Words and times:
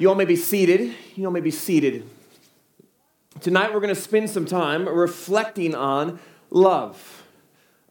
You 0.00 0.08
all 0.08 0.14
may 0.14 0.24
be 0.24 0.34
seated. 0.34 0.94
You 1.14 1.26
all 1.26 1.30
may 1.30 1.42
be 1.42 1.50
seated. 1.50 2.08
Tonight 3.42 3.74
we're 3.74 3.80
going 3.80 3.94
to 3.94 4.00
spend 4.00 4.30
some 4.30 4.46
time 4.46 4.88
reflecting 4.88 5.74
on 5.74 6.18
love. 6.48 7.26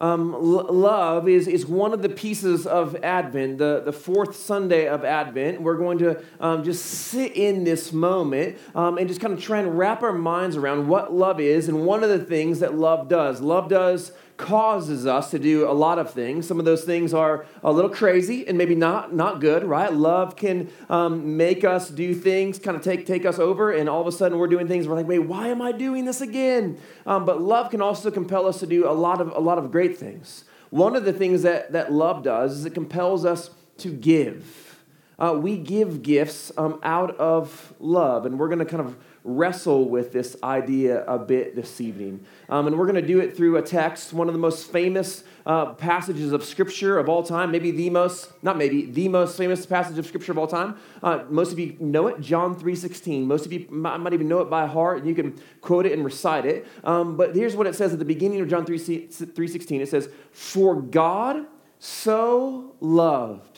Um, 0.00 0.34
l- 0.34 0.74
love 0.74 1.28
is, 1.28 1.46
is 1.46 1.64
one 1.64 1.92
of 1.92 2.02
the 2.02 2.08
pieces 2.08 2.66
of 2.66 2.96
Advent, 3.04 3.58
the, 3.58 3.82
the 3.84 3.92
fourth 3.92 4.34
Sunday 4.34 4.88
of 4.88 5.04
Advent. 5.04 5.62
We're 5.62 5.76
going 5.76 5.98
to 5.98 6.20
um, 6.40 6.64
just 6.64 6.84
sit 6.84 7.36
in 7.36 7.62
this 7.62 7.92
moment 7.92 8.58
um, 8.74 8.98
and 8.98 9.06
just 9.06 9.20
kind 9.20 9.32
of 9.32 9.40
try 9.40 9.60
and 9.60 9.78
wrap 9.78 10.02
our 10.02 10.12
minds 10.12 10.56
around 10.56 10.88
what 10.88 11.12
love 11.14 11.38
is 11.38 11.68
and 11.68 11.86
one 11.86 12.02
of 12.02 12.10
the 12.10 12.18
things 12.18 12.58
that 12.58 12.74
love 12.74 13.08
does. 13.08 13.40
Love 13.40 13.68
does 13.68 14.10
causes 14.40 15.06
us 15.06 15.30
to 15.30 15.38
do 15.38 15.68
a 15.68 15.72
lot 15.72 15.98
of 15.98 16.12
things. 16.12 16.46
Some 16.46 16.58
of 16.58 16.64
those 16.64 16.84
things 16.84 17.12
are 17.12 17.44
a 17.62 17.70
little 17.70 17.90
crazy 17.90 18.48
and 18.48 18.56
maybe 18.56 18.74
not 18.74 19.14
not 19.14 19.38
good, 19.38 19.64
right? 19.64 19.92
Love 19.92 20.34
can 20.34 20.70
um, 20.88 21.36
make 21.36 21.62
us 21.62 21.90
do 21.90 22.14
things, 22.14 22.58
kind 22.58 22.74
of 22.74 22.82
take 22.82 23.06
take 23.06 23.26
us 23.26 23.38
over, 23.38 23.70
and 23.70 23.88
all 23.88 24.00
of 24.00 24.06
a 24.06 24.12
sudden 24.12 24.38
we're 24.38 24.48
doing 24.48 24.66
things. 24.66 24.88
We're 24.88 24.96
like, 24.96 25.06
wait, 25.06 25.20
why 25.20 25.48
am 25.48 25.60
I 25.60 25.72
doing 25.72 26.06
this 26.06 26.22
again? 26.22 26.78
Um, 27.04 27.26
but 27.26 27.42
love 27.42 27.70
can 27.70 27.82
also 27.82 28.10
compel 28.10 28.46
us 28.46 28.60
to 28.60 28.66
do 28.66 28.88
a 28.88 28.92
lot 28.92 29.20
of 29.20 29.28
a 29.36 29.40
lot 29.40 29.58
of 29.58 29.70
great 29.70 29.98
things. 29.98 30.44
One 30.70 30.96
of 30.96 31.04
the 31.04 31.12
things 31.12 31.42
that 31.42 31.72
that 31.72 31.92
love 31.92 32.22
does 32.22 32.52
is 32.58 32.64
it 32.64 32.72
compels 32.74 33.26
us 33.26 33.50
to 33.78 33.90
give. 33.92 34.79
Uh, 35.20 35.34
we 35.34 35.56
give 35.56 36.02
gifts 36.02 36.50
um, 36.56 36.80
out 36.82 37.16
of 37.18 37.74
love, 37.78 38.24
and 38.24 38.38
we're 38.38 38.48
going 38.48 38.58
to 38.58 38.64
kind 38.64 38.80
of 38.80 38.96
wrestle 39.22 39.88
with 39.88 40.12
this 40.12 40.34
idea 40.42 41.04
a 41.04 41.18
bit 41.18 41.54
this 41.54 41.80
evening. 41.80 42.24
Um, 42.48 42.66
and 42.66 42.78
we're 42.78 42.86
going 42.86 43.00
to 43.00 43.06
do 43.06 43.20
it 43.20 43.36
through 43.36 43.58
a 43.58 43.62
text, 43.62 44.12
one 44.14 44.28
of 44.28 44.32
the 44.32 44.40
most 44.40 44.72
famous 44.72 45.24
uh, 45.44 45.74
passages 45.74 46.32
of 46.32 46.42
Scripture 46.42 46.98
of 46.98 47.08
all 47.08 47.22
time, 47.22 47.50
maybe 47.50 47.70
the 47.70 47.90
most, 47.90 48.32
not 48.42 48.56
maybe, 48.56 48.86
the 48.86 49.08
most 49.08 49.36
famous 49.36 49.66
passage 49.66 49.98
of 49.98 50.06
Scripture 50.06 50.32
of 50.32 50.38
all 50.38 50.46
time. 50.46 50.76
Uh, 51.02 51.24
most 51.28 51.52
of 51.52 51.58
you 51.58 51.76
know 51.80 52.06
it, 52.06 52.20
John 52.20 52.54
3.16. 52.58 53.24
Most 53.24 53.44
of 53.44 53.52
you 53.52 53.66
might, 53.68 53.98
might, 53.98 54.14
even 54.14 54.28
know 54.28 54.40
it 54.40 54.48
by 54.48 54.66
heart, 54.66 54.98
and 54.98 55.06
you 55.06 55.14
can 55.14 55.38
quote 55.60 55.84
it 55.84 55.92
and 55.92 56.04
recite 56.04 56.46
it. 56.46 56.66
Um, 56.82 57.16
but 57.16 57.34
here's 57.34 57.56
what 57.56 57.66
it 57.66 57.74
says 57.74 57.92
at 57.92 57.98
the 57.98 58.04
beginning 58.04 58.40
of 58.40 58.48
John 58.48 58.64
3, 58.64 58.78
3.16. 58.78 59.80
It 59.80 59.88
says, 59.88 60.08
For 60.32 60.80
God 60.80 61.46
so 61.78 62.74
loved 62.80 63.49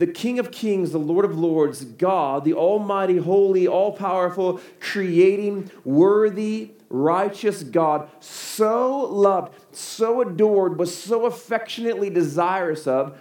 the 0.00 0.06
King 0.06 0.38
of 0.38 0.50
Kings, 0.50 0.92
the 0.92 0.98
Lord 0.98 1.26
of 1.26 1.38
Lords, 1.38 1.84
God, 1.84 2.46
the 2.46 2.54
Almighty, 2.54 3.18
Holy, 3.18 3.68
All 3.68 3.92
Powerful, 3.92 4.58
creating, 4.80 5.70
worthy, 5.84 6.70
righteous 6.88 7.62
God, 7.62 8.08
so 8.18 9.00
loved, 9.00 9.52
so 9.76 10.22
adored, 10.22 10.78
was 10.78 10.96
so 10.96 11.26
affectionately 11.26 12.08
desirous 12.08 12.86
of 12.86 13.18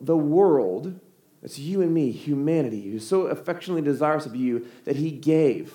the 0.00 0.16
world. 0.16 0.98
It's 1.42 1.58
you 1.58 1.82
and 1.82 1.92
me, 1.92 2.10
humanity, 2.10 2.90
who's 2.90 3.06
so 3.06 3.26
affectionately 3.26 3.82
desirous 3.82 4.24
of 4.24 4.34
you 4.34 4.66
that 4.86 4.96
he 4.96 5.10
gave. 5.10 5.74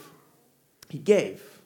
He 0.90 0.98
gave. 0.98 1.62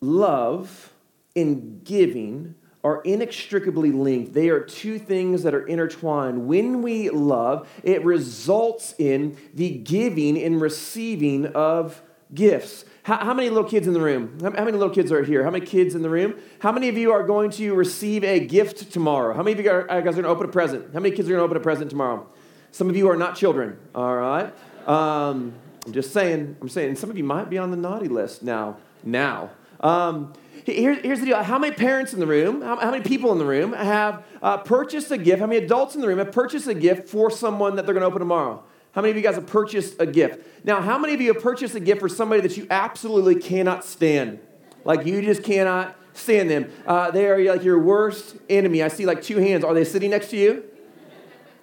Love 0.00 0.90
in 1.34 1.82
giving 1.84 2.54
are 2.84 3.02
inextricably 3.02 3.90
linked. 3.90 4.32
They 4.32 4.48
are 4.48 4.60
two 4.60 4.98
things 4.98 5.42
that 5.42 5.54
are 5.54 5.66
intertwined. 5.66 6.46
When 6.46 6.82
we 6.82 7.10
love, 7.10 7.68
it 7.82 8.04
results 8.04 8.94
in 8.98 9.36
the 9.54 9.70
giving 9.70 10.40
and 10.40 10.60
receiving 10.60 11.46
of 11.46 12.00
gifts. 12.32 12.84
How, 13.02 13.18
how, 13.18 13.34
many 13.34 13.48
little 13.48 13.68
kids 13.68 13.86
in 13.86 13.92
the 13.92 14.00
room? 14.00 14.38
How, 14.40 14.50
how, 14.50 14.64
many 14.64 14.72
little 14.72 14.94
kids 14.94 15.12
are 15.12 15.22
here? 15.22 15.44
How 15.44 15.50
many 15.50 15.64
kids 15.64 15.94
in 15.94 16.02
the 16.02 16.10
room? 16.10 16.34
How 16.58 16.72
many 16.72 16.88
of 16.88 16.98
you 16.98 17.12
are 17.12 17.22
going 17.22 17.50
to 17.52 17.74
receive 17.74 18.24
a 18.24 18.40
gift 18.40 18.92
tomorrow? 18.92 19.34
How 19.34 19.42
many 19.42 19.58
of 19.58 19.64
you 19.64 19.70
are, 19.70 19.84
guys 19.86 19.98
are 19.98 20.02
going 20.02 20.24
to 20.24 20.28
open 20.28 20.48
a 20.48 20.52
present? 20.52 20.92
How 20.92 21.00
many 21.00 21.14
kids 21.14 21.28
are 21.28 21.32
going 21.32 21.40
to 21.40 21.44
open 21.44 21.56
a 21.56 21.60
present 21.60 21.90
tomorrow? 21.90 22.26
Some 22.72 22.90
of 22.90 22.96
you 22.96 23.08
are 23.08 23.16
not 23.16 23.36
children, 23.36 23.78
all 23.94 24.14
right? 24.14 24.52
Um, 24.88 25.54
I'm 25.86 25.92
just 25.92 26.12
saying, 26.12 26.56
I'm 26.60 26.68
saying, 26.68 26.96
some 26.96 27.10
of 27.10 27.16
you 27.16 27.24
might 27.24 27.48
be 27.48 27.58
on 27.58 27.70
the 27.70 27.76
naughty 27.76 28.08
list 28.08 28.42
now. 28.42 28.76
Now. 29.04 29.50
Um, 29.80 30.32
here, 30.64 30.94
here's 30.94 31.20
the 31.20 31.26
deal. 31.26 31.42
How 31.42 31.58
many 31.58 31.74
parents 31.74 32.12
in 32.12 32.20
the 32.20 32.26
room, 32.26 32.62
how, 32.62 32.76
how 32.76 32.90
many 32.90 33.02
people 33.02 33.32
in 33.32 33.38
the 33.38 33.44
room 33.44 33.72
have 33.72 34.24
uh, 34.42 34.58
purchased 34.58 35.10
a 35.10 35.18
gift? 35.18 35.40
How 35.40 35.46
many 35.46 35.64
adults 35.64 35.94
in 35.94 36.00
the 36.00 36.08
room 36.08 36.18
have 36.18 36.32
purchased 36.32 36.66
a 36.66 36.74
gift 36.74 37.08
for 37.08 37.30
someone 37.30 37.76
that 37.76 37.86
they're 37.86 37.94
going 37.94 38.02
to 38.02 38.06
open 38.06 38.20
tomorrow? 38.20 38.62
How 38.92 39.02
many 39.02 39.10
of 39.10 39.16
you 39.16 39.22
guys 39.22 39.34
have 39.34 39.46
purchased 39.46 40.00
a 40.00 40.06
gift? 40.06 40.64
Now, 40.64 40.80
how 40.80 40.98
many 40.98 41.12
of 41.12 41.20
you 41.20 41.32
have 41.34 41.42
purchased 41.42 41.74
a 41.74 41.80
gift 41.80 42.00
for 42.00 42.08
somebody 42.08 42.40
that 42.40 42.56
you 42.56 42.66
absolutely 42.70 43.34
cannot 43.34 43.84
stand? 43.84 44.38
Like 44.84 45.04
you 45.04 45.20
just 45.20 45.42
cannot 45.42 45.94
stand 46.14 46.48
them. 46.48 46.70
Uh, 46.86 47.10
they 47.10 47.26
are 47.26 47.38
like 47.44 47.62
your 47.62 47.78
worst 47.78 48.36
enemy. 48.48 48.82
I 48.82 48.88
see 48.88 49.04
like 49.04 49.22
two 49.22 49.36
hands. 49.36 49.64
Are 49.64 49.74
they 49.74 49.84
sitting 49.84 50.10
next 50.10 50.30
to 50.30 50.36
you? 50.36 50.64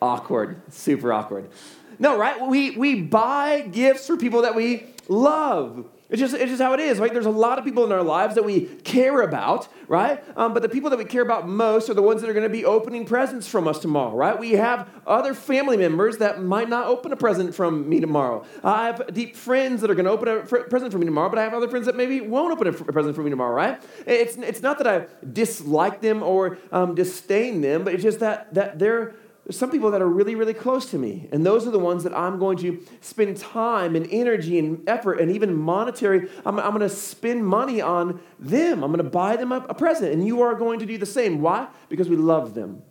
Awkward. 0.01 0.61
Super 0.71 1.11
awkward. 1.11 1.49
No, 1.97 2.17
right? 2.17 2.39
We, 2.47 2.71
we 2.71 3.01
buy 3.01 3.61
gifts 3.61 4.07
for 4.07 4.17
people 4.17 4.41
that 4.43 4.55
we 4.55 4.93
love. 5.07 5.89
It's 6.13 6.19
just, 6.19 6.35
it's 6.35 6.51
just 6.51 6.61
how 6.61 6.73
it 6.73 6.79
is, 6.79 6.99
right? 6.99 7.11
There's 7.11 7.25
a 7.25 7.31
lot 7.31 7.57
of 7.57 7.65
people 7.65 7.83
in 7.85 7.91
our 7.91 8.03
lives 8.03 8.35
that 8.35 8.45
we 8.45 8.65
care 8.83 9.21
about, 9.21 9.67
right? 9.87 10.23
Um, 10.37 10.53
but 10.53 10.61
the 10.61 10.69
people 10.69 10.91
that 10.91 10.99
we 10.99 11.05
care 11.05 11.23
about 11.23 11.47
most 11.47 11.89
are 11.89 11.95
the 11.95 12.03
ones 12.03 12.21
that 12.21 12.29
are 12.29 12.33
going 12.33 12.43
to 12.43 12.51
be 12.51 12.65
opening 12.65 13.03
presents 13.03 13.47
from 13.47 13.67
us 13.67 13.79
tomorrow, 13.79 14.15
right? 14.15 14.37
We 14.37 14.51
have 14.51 14.87
other 15.07 15.33
family 15.33 15.75
members 15.75 16.19
that 16.19 16.39
might 16.39 16.69
not 16.69 16.85
open 16.85 17.13
a 17.13 17.15
present 17.15 17.55
from 17.55 17.89
me 17.89 17.99
tomorrow. 17.99 18.45
I 18.63 18.85
have 18.85 19.11
deep 19.11 19.35
friends 19.35 19.81
that 19.81 19.89
are 19.89 19.95
going 19.95 20.05
to 20.05 20.11
open 20.11 20.27
a 20.27 20.41
present 20.43 20.91
for 20.91 20.99
me 20.99 21.05
tomorrow, 21.07 21.29
but 21.29 21.39
I 21.39 21.43
have 21.45 21.55
other 21.55 21.67
friends 21.67 21.87
that 21.87 21.95
maybe 21.95 22.21
won't 22.21 22.51
open 22.53 22.67
a 22.67 22.91
present 22.91 23.15
for 23.15 23.23
me 23.23 23.31
tomorrow, 23.31 23.55
right? 23.55 23.81
It's, 24.05 24.35
it's 24.35 24.61
not 24.61 24.77
that 24.77 24.85
I 24.85 25.07
dislike 25.25 26.01
them 26.01 26.21
or 26.21 26.59
um, 26.71 26.93
disdain 26.93 27.61
them, 27.61 27.83
but 27.83 27.95
it's 27.95 28.03
just 28.03 28.19
that, 28.19 28.53
that 28.53 28.77
they're 28.77 29.15
there's 29.45 29.57
some 29.57 29.71
people 29.71 29.91
that 29.91 30.01
are 30.01 30.07
really, 30.07 30.35
really 30.35 30.53
close 30.53 30.89
to 30.91 30.97
me. 30.97 31.27
And 31.31 31.45
those 31.45 31.67
are 31.67 31.71
the 31.71 31.79
ones 31.79 32.03
that 32.05 32.17
I'm 32.17 32.39
going 32.39 32.57
to 32.59 32.81
spend 33.01 33.35
time 33.35 33.95
and 33.95 34.07
energy 34.09 34.57
and 34.57 34.87
effort 34.87 35.19
and 35.19 35.29
even 35.31 35.53
monetary. 35.53 36.29
I'm, 36.45 36.57
I'm 36.59 36.69
going 36.69 36.79
to 36.79 36.89
spend 36.89 37.45
money 37.45 37.81
on 37.81 38.21
them. 38.39 38.83
I'm 38.83 38.91
going 38.91 39.03
to 39.03 39.09
buy 39.09 39.35
them 39.35 39.51
a, 39.51 39.57
a 39.67 39.73
present. 39.73 40.13
And 40.13 40.25
you 40.25 40.41
are 40.43 40.55
going 40.55 40.79
to 40.79 40.85
do 40.85 40.97
the 40.97 41.05
same. 41.05 41.41
Why? 41.41 41.67
Because 41.89 42.07
we 42.07 42.15
love 42.15 42.53
them. 42.53 42.83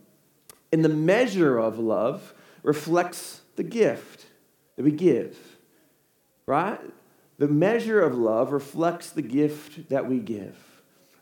And 0.71 0.85
the 0.85 0.89
measure 0.89 1.57
of 1.57 1.79
love 1.79 2.35
reflects 2.61 3.41
the 3.55 3.63
gift 3.63 4.27
that 4.75 4.83
we 4.83 4.91
give, 4.91 5.37
right? 6.45 6.79
The 7.39 7.47
measure 7.47 8.01
of 8.01 8.15
love 8.15 8.51
reflects 8.51 9.09
the 9.09 9.21
gift 9.23 9.89
that 9.89 10.07
we 10.07 10.19
give 10.19 10.55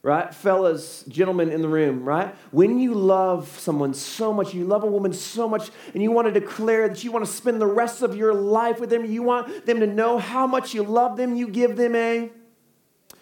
right? 0.03 0.33
Fellas, 0.33 1.03
gentlemen 1.07 1.51
in 1.51 1.61
the 1.61 1.67
room, 1.67 2.03
right? 2.03 2.33
When 2.51 2.79
you 2.79 2.93
love 2.93 3.47
someone 3.59 3.93
so 3.93 4.33
much, 4.33 4.53
you 4.53 4.65
love 4.65 4.83
a 4.83 4.87
woman 4.87 5.13
so 5.13 5.47
much, 5.47 5.69
and 5.93 6.01
you 6.01 6.11
want 6.11 6.33
to 6.33 6.39
declare 6.39 6.87
that 6.87 7.03
you 7.03 7.11
want 7.11 7.25
to 7.25 7.31
spend 7.31 7.61
the 7.61 7.67
rest 7.67 8.01
of 8.01 8.15
your 8.15 8.33
life 8.33 8.79
with 8.79 8.89
them, 8.89 9.05
you 9.05 9.21
want 9.21 9.65
them 9.65 9.79
to 9.79 9.87
know 9.87 10.17
how 10.17 10.47
much 10.47 10.73
you 10.73 10.83
love 10.83 11.17
them, 11.17 11.35
you 11.35 11.47
give 11.47 11.75
them 11.75 11.95
a. 11.95 12.31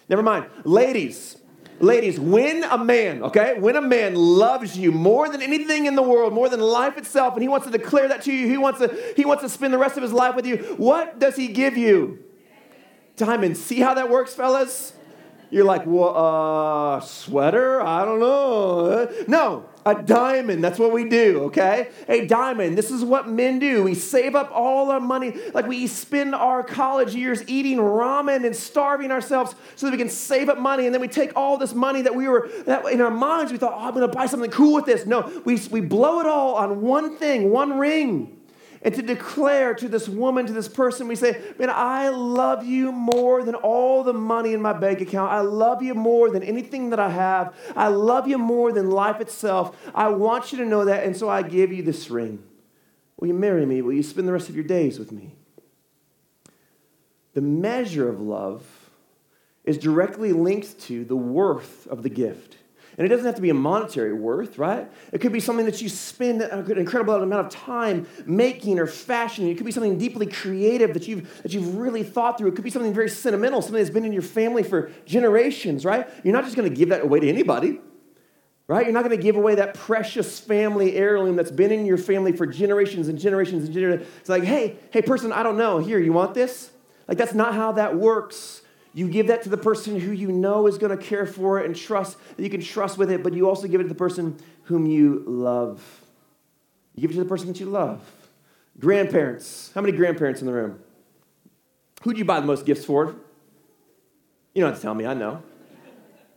Never 0.08 0.22
mind. 0.22 0.46
Ladies, 0.64 1.36
ladies, 1.80 2.18
when 2.18 2.64
a 2.64 2.78
man, 2.78 3.24
okay, 3.24 3.58
when 3.58 3.76
a 3.76 3.82
man 3.82 4.14
loves 4.14 4.76
you 4.76 4.90
more 4.90 5.28
than 5.28 5.42
anything 5.42 5.84
in 5.84 5.96
the 5.96 6.02
world, 6.02 6.32
more 6.32 6.48
than 6.48 6.60
life 6.60 6.96
itself, 6.96 7.34
and 7.34 7.42
he 7.42 7.48
wants 7.48 7.66
to 7.66 7.72
declare 7.72 8.08
that 8.08 8.22
to 8.22 8.32
you, 8.32 8.48
he 8.48 8.56
wants 8.56 8.80
to, 8.80 9.12
he 9.16 9.26
wants 9.26 9.42
to 9.42 9.50
spend 9.50 9.74
the 9.74 9.78
rest 9.78 9.98
of 9.98 10.02
his 10.02 10.14
life 10.14 10.34
with 10.34 10.46
you, 10.46 10.56
what 10.78 11.18
does 11.18 11.36
he 11.36 11.48
give 11.48 11.76
you? 11.76 12.24
Diamonds. 13.16 13.62
See 13.62 13.80
how 13.80 13.92
that 13.94 14.08
works, 14.08 14.32
fellas? 14.34 14.94
You're 15.50 15.64
like, 15.64 15.82
well, 15.84 16.16
uh, 16.16 17.00
sweater? 17.00 17.80
I 17.80 18.04
don't 18.04 18.20
know. 18.20 19.10
No, 19.26 19.66
a 19.84 20.00
diamond. 20.00 20.62
That's 20.62 20.78
what 20.78 20.92
we 20.92 21.08
do, 21.08 21.44
okay? 21.44 21.88
A 22.08 22.26
diamond. 22.26 22.78
This 22.78 22.90
is 22.90 23.04
what 23.04 23.28
men 23.28 23.58
do. 23.58 23.82
We 23.82 23.94
save 23.94 24.36
up 24.36 24.50
all 24.52 24.90
our 24.90 25.00
money. 25.00 25.34
Like 25.52 25.66
we 25.66 25.88
spend 25.88 26.34
our 26.34 26.62
college 26.62 27.14
years 27.14 27.42
eating 27.48 27.78
ramen 27.78 28.46
and 28.46 28.54
starving 28.54 29.10
ourselves 29.10 29.54
so 29.74 29.86
that 29.86 29.92
we 29.92 29.98
can 29.98 30.08
save 30.08 30.48
up 30.48 30.58
money. 30.58 30.86
And 30.86 30.94
then 30.94 31.00
we 31.00 31.08
take 31.08 31.32
all 31.34 31.56
this 31.56 31.74
money 31.74 32.02
that 32.02 32.14
we 32.14 32.28
were, 32.28 32.48
that 32.66 32.86
in 32.86 33.00
our 33.00 33.10
minds, 33.10 33.50
we 33.50 33.58
thought, 33.58 33.74
oh, 33.74 33.86
I'm 33.86 33.94
going 33.94 34.08
to 34.08 34.14
buy 34.14 34.26
something 34.26 34.50
cool 34.50 34.74
with 34.74 34.86
this. 34.86 35.04
No, 35.04 35.42
we, 35.44 35.56
we 35.70 35.80
blow 35.80 36.20
it 36.20 36.26
all 36.26 36.54
on 36.54 36.80
one 36.80 37.16
thing, 37.16 37.50
one 37.50 37.78
ring 37.78 38.39
and 38.82 38.94
to 38.94 39.02
declare 39.02 39.74
to 39.74 39.88
this 39.88 40.08
woman, 40.08 40.46
to 40.46 40.52
this 40.52 40.68
person, 40.68 41.06
we 41.06 41.14
say, 41.14 41.40
Man, 41.58 41.68
I 41.70 42.08
love 42.08 42.64
you 42.64 42.92
more 42.92 43.42
than 43.42 43.54
all 43.54 44.02
the 44.02 44.14
money 44.14 44.54
in 44.54 44.62
my 44.62 44.72
bank 44.72 45.02
account. 45.02 45.30
I 45.30 45.40
love 45.40 45.82
you 45.82 45.94
more 45.94 46.30
than 46.30 46.42
anything 46.42 46.90
that 46.90 46.98
I 46.98 47.10
have. 47.10 47.54
I 47.76 47.88
love 47.88 48.26
you 48.26 48.38
more 48.38 48.72
than 48.72 48.90
life 48.90 49.20
itself. 49.20 49.76
I 49.94 50.08
want 50.08 50.52
you 50.52 50.58
to 50.58 50.64
know 50.64 50.86
that, 50.86 51.04
and 51.04 51.14
so 51.14 51.28
I 51.28 51.42
give 51.42 51.72
you 51.72 51.82
this 51.82 52.10
ring. 52.10 52.42
Will 53.18 53.28
you 53.28 53.34
marry 53.34 53.66
me? 53.66 53.82
Will 53.82 53.92
you 53.92 54.02
spend 54.02 54.26
the 54.26 54.32
rest 54.32 54.48
of 54.48 54.54
your 54.54 54.64
days 54.64 54.98
with 54.98 55.12
me? 55.12 55.34
The 57.34 57.42
measure 57.42 58.08
of 58.08 58.20
love 58.20 58.64
is 59.64 59.76
directly 59.76 60.32
linked 60.32 60.80
to 60.80 61.04
the 61.04 61.16
worth 61.16 61.86
of 61.88 62.02
the 62.02 62.08
gift. 62.08 62.56
And 63.00 63.06
it 63.06 63.08
doesn't 63.08 63.24
have 63.24 63.36
to 63.36 63.40
be 63.40 63.48
a 63.48 63.54
monetary 63.54 64.12
worth, 64.12 64.58
right? 64.58 64.86
It 65.10 65.22
could 65.22 65.32
be 65.32 65.40
something 65.40 65.64
that 65.64 65.80
you 65.80 65.88
spend 65.88 66.42
an 66.42 66.76
incredible 66.76 67.14
amount 67.14 67.46
of 67.46 67.50
time 67.50 68.06
making 68.26 68.78
or 68.78 68.86
fashioning. 68.86 69.50
It 69.50 69.54
could 69.54 69.64
be 69.64 69.72
something 69.72 69.96
deeply 69.96 70.26
creative 70.26 70.92
that 70.92 71.08
you've, 71.08 71.42
that 71.42 71.54
you've 71.54 71.76
really 71.76 72.02
thought 72.02 72.36
through. 72.36 72.48
It 72.48 72.56
could 72.56 72.64
be 72.64 72.68
something 72.68 72.92
very 72.92 73.08
sentimental, 73.08 73.62
something 73.62 73.78
that's 73.78 73.88
been 73.88 74.04
in 74.04 74.12
your 74.12 74.20
family 74.20 74.62
for 74.62 74.90
generations, 75.06 75.86
right? 75.86 76.10
You're 76.22 76.34
not 76.34 76.44
just 76.44 76.56
going 76.56 76.68
to 76.68 76.76
give 76.76 76.90
that 76.90 77.00
away 77.00 77.20
to 77.20 77.26
anybody, 77.26 77.80
right? 78.66 78.84
You're 78.84 78.92
not 78.92 79.04
going 79.04 79.16
to 79.16 79.22
give 79.22 79.36
away 79.36 79.54
that 79.54 79.72
precious 79.72 80.38
family 80.38 80.94
heirloom 80.94 81.36
that's 81.36 81.50
been 81.50 81.72
in 81.72 81.86
your 81.86 81.96
family 81.96 82.32
for 82.32 82.44
generations 82.44 83.08
and 83.08 83.18
generations 83.18 83.64
and 83.64 83.72
generations. 83.72 84.06
It's 84.20 84.28
like, 84.28 84.44
hey, 84.44 84.76
hey, 84.90 85.00
person, 85.00 85.32
I 85.32 85.42
don't 85.42 85.56
know. 85.56 85.78
Here, 85.78 85.98
you 85.98 86.12
want 86.12 86.34
this? 86.34 86.70
Like, 87.08 87.16
that's 87.16 87.32
not 87.32 87.54
how 87.54 87.72
that 87.72 87.96
works. 87.96 88.59
You 88.92 89.08
give 89.08 89.28
that 89.28 89.42
to 89.42 89.48
the 89.48 89.56
person 89.56 89.98
who 90.00 90.12
you 90.12 90.32
know 90.32 90.66
is 90.66 90.78
going 90.78 90.96
to 90.96 91.02
care 91.02 91.26
for 91.26 91.60
it 91.60 91.66
and 91.66 91.76
trust, 91.76 92.16
that 92.36 92.42
you 92.42 92.50
can 92.50 92.60
trust 92.60 92.98
with 92.98 93.10
it, 93.10 93.22
but 93.22 93.34
you 93.34 93.48
also 93.48 93.68
give 93.68 93.80
it 93.80 93.84
to 93.84 93.88
the 93.88 93.94
person 93.94 94.38
whom 94.64 94.86
you 94.86 95.22
love. 95.26 95.82
You 96.94 97.02
give 97.02 97.12
it 97.12 97.14
to 97.14 97.22
the 97.22 97.28
person 97.28 97.48
that 97.48 97.60
you 97.60 97.66
love. 97.66 98.02
Grandparents. 98.78 99.70
How 99.74 99.80
many 99.80 99.96
grandparents 99.96 100.40
in 100.40 100.46
the 100.46 100.52
room? 100.52 100.80
Who'd 102.02 102.18
you 102.18 102.24
buy 102.24 102.40
the 102.40 102.46
most 102.46 102.66
gifts 102.66 102.84
for? 102.84 103.14
You 104.54 104.62
don't 104.62 104.70
have 104.70 104.76
to 104.76 104.82
tell 104.82 104.94
me, 104.94 105.06
I 105.06 105.14
know. 105.14 105.42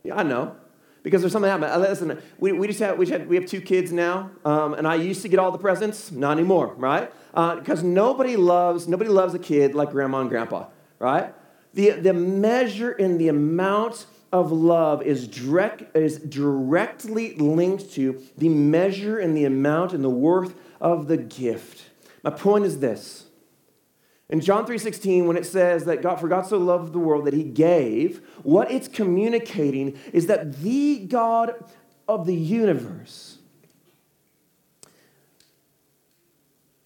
Yeah, 0.04 0.16
I 0.16 0.22
know 0.22 0.56
because 1.04 1.20
there's 1.20 1.32
something 1.32 1.50
happened. 1.50 1.80
Listen, 1.82 2.20
we, 2.38 2.50
we 2.52 2.66
just 2.66 2.80
have 2.80 2.98
we, 2.98 3.06
had, 3.06 3.28
we 3.28 3.36
have 3.36 3.46
two 3.46 3.60
kids 3.60 3.92
now, 3.92 4.30
um, 4.44 4.74
and 4.74 4.88
I 4.88 4.96
used 4.96 5.22
to 5.22 5.28
get 5.28 5.38
all 5.38 5.52
the 5.52 5.58
presents, 5.58 6.10
not 6.10 6.32
anymore, 6.32 6.74
right? 6.74 7.12
Because 7.30 7.80
uh, 7.80 7.86
nobody 7.86 8.36
loves 8.36 8.88
nobody 8.88 9.10
loves 9.10 9.34
a 9.34 9.38
kid 9.38 9.74
like 9.74 9.90
grandma 9.90 10.22
and 10.22 10.30
grandpa, 10.30 10.66
right? 10.98 11.32
The 11.74 11.90
the 11.90 12.14
measure 12.14 12.92
and 12.92 13.20
the 13.20 13.28
amount 13.28 14.06
of 14.32 14.50
love 14.50 15.02
is 15.02 15.28
direct 15.28 15.96
is 15.96 16.18
directly 16.18 17.34
linked 17.34 17.92
to 17.92 18.22
the 18.38 18.48
measure 18.48 19.18
and 19.18 19.36
the 19.36 19.44
amount 19.44 19.92
and 19.92 20.02
the 20.02 20.10
worth 20.10 20.54
of 20.80 21.08
the 21.08 21.16
gift. 21.16 21.90
My 22.22 22.30
point 22.30 22.64
is 22.64 22.78
this 22.78 23.26
in 24.30 24.40
John 24.40 24.66
3:16 24.66 25.26
when 25.26 25.36
it 25.36 25.46
says 25.46 25.84
that 25.84 26.00
God 26.00 26.20
for 26.20 26.28
God 26.28 26.46
so 26.46 26.58
loved 26.58 26.92
the 26.92 26.98
world 26.98 27.26
that 27.26 27.34
he 27.34 27.44
gave, 27.44 28.22
what 28.42 28.70
it's 28.70 28.88
communicating 28.88 29.98
is 30.12 30.26
that 30.26 30.62
the 30.62 31.06
God 31.06 31.54
of 32.08 32.26
the 32.26 32.34
universe 32.34 33.38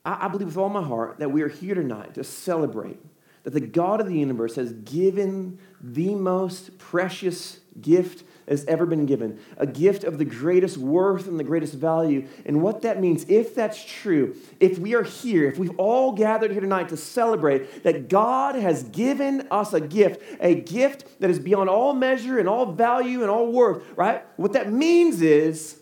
I, 0.08 0.26
I 0.26 0.28
believe 0.28 0.48
with 0.48 0.56
all 0.56 0.70
my 0.70 0.82
heart 0.82 1.18
that 1.18 1.30
we 1.30 1.42
are 1.42 1.48
here 1.48 1.74
tonight 1.74 2.14
to 2.14 2.24
celebrate 2.24 2.98
that 3.48 3.58
the 3.58 3.66
God 3.66 3.98
of 3.98 4.06
the 4.06 4.18
universe 4.18 4.56
has 4.56 4.74
given 4.74 5.58
the 5.80 6.14
most 6.14 6.76
precious 6.76 7.60
gift 7.80 8.22
has 8.46 8.62
ever 8.66 8.84
been 8.84 9.06
given, 9.06 9.40
a 9.56 9.66
gift 9.66 10.04
of 10.04 10.18
the 10.18 10.24
greatest 10.26 10.76
worth 10.76 11.26
and 11.26 11.40
the 11.40 11.44
greatest 11.44 11.72
value. 11.72 12.28
And 12.44 12.60
what 12.60 12.82
that 12.82 13.00
means, 13.00 13.24
if 13.26 13.54
that's 13.54 13.82
true, 13.82 14.36
if 14.60 14.78
we 14.78 14.94
are 14.94 15.02
here, 15.02 15.48
if 15.48 15.56
we've 15.56 15.74
all 15.78 16.12
gathered 16.12 16.50
here 16.50 16.60
tonight 16.60 16.90
to 16.90 16.98
celebrate 16.98 17.84
that 17.84 18.10
God 18.10 18.54
has 18.54 18.82
given 18.82 19.48
us 19.50 19.72
a 19.72 19.80
gift, 19.80 20.20
a 20.40 20.54
gift 20.54 21.18
that 21.20 21.30
is 21.30 21.38
beyond 21.38 21.70
all 21.70 21.94
measure 21.94 22.38
and 22.38 22.50
all 22.50 22.66
value 22.72 23.22
and 23.22 23.30
all 23.30 23.50
worth, 23.50 23.82
right? 23.96 24.26
What 24.36 24.52
that 24.52 24.70
means 24.70 25.22
is 25.22 25.80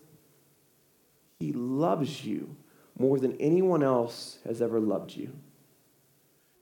He 1.41 1.53
loves 1.53 2.25
you 2.25 2.55
more 2.97 3.19
than 3.19 3.37
anyone 3.41 3.83
else 3.83 4.39
has 4.45 4.63
ever 4.63 4.79
loved 4.79 5.17
you. 5.17 5.33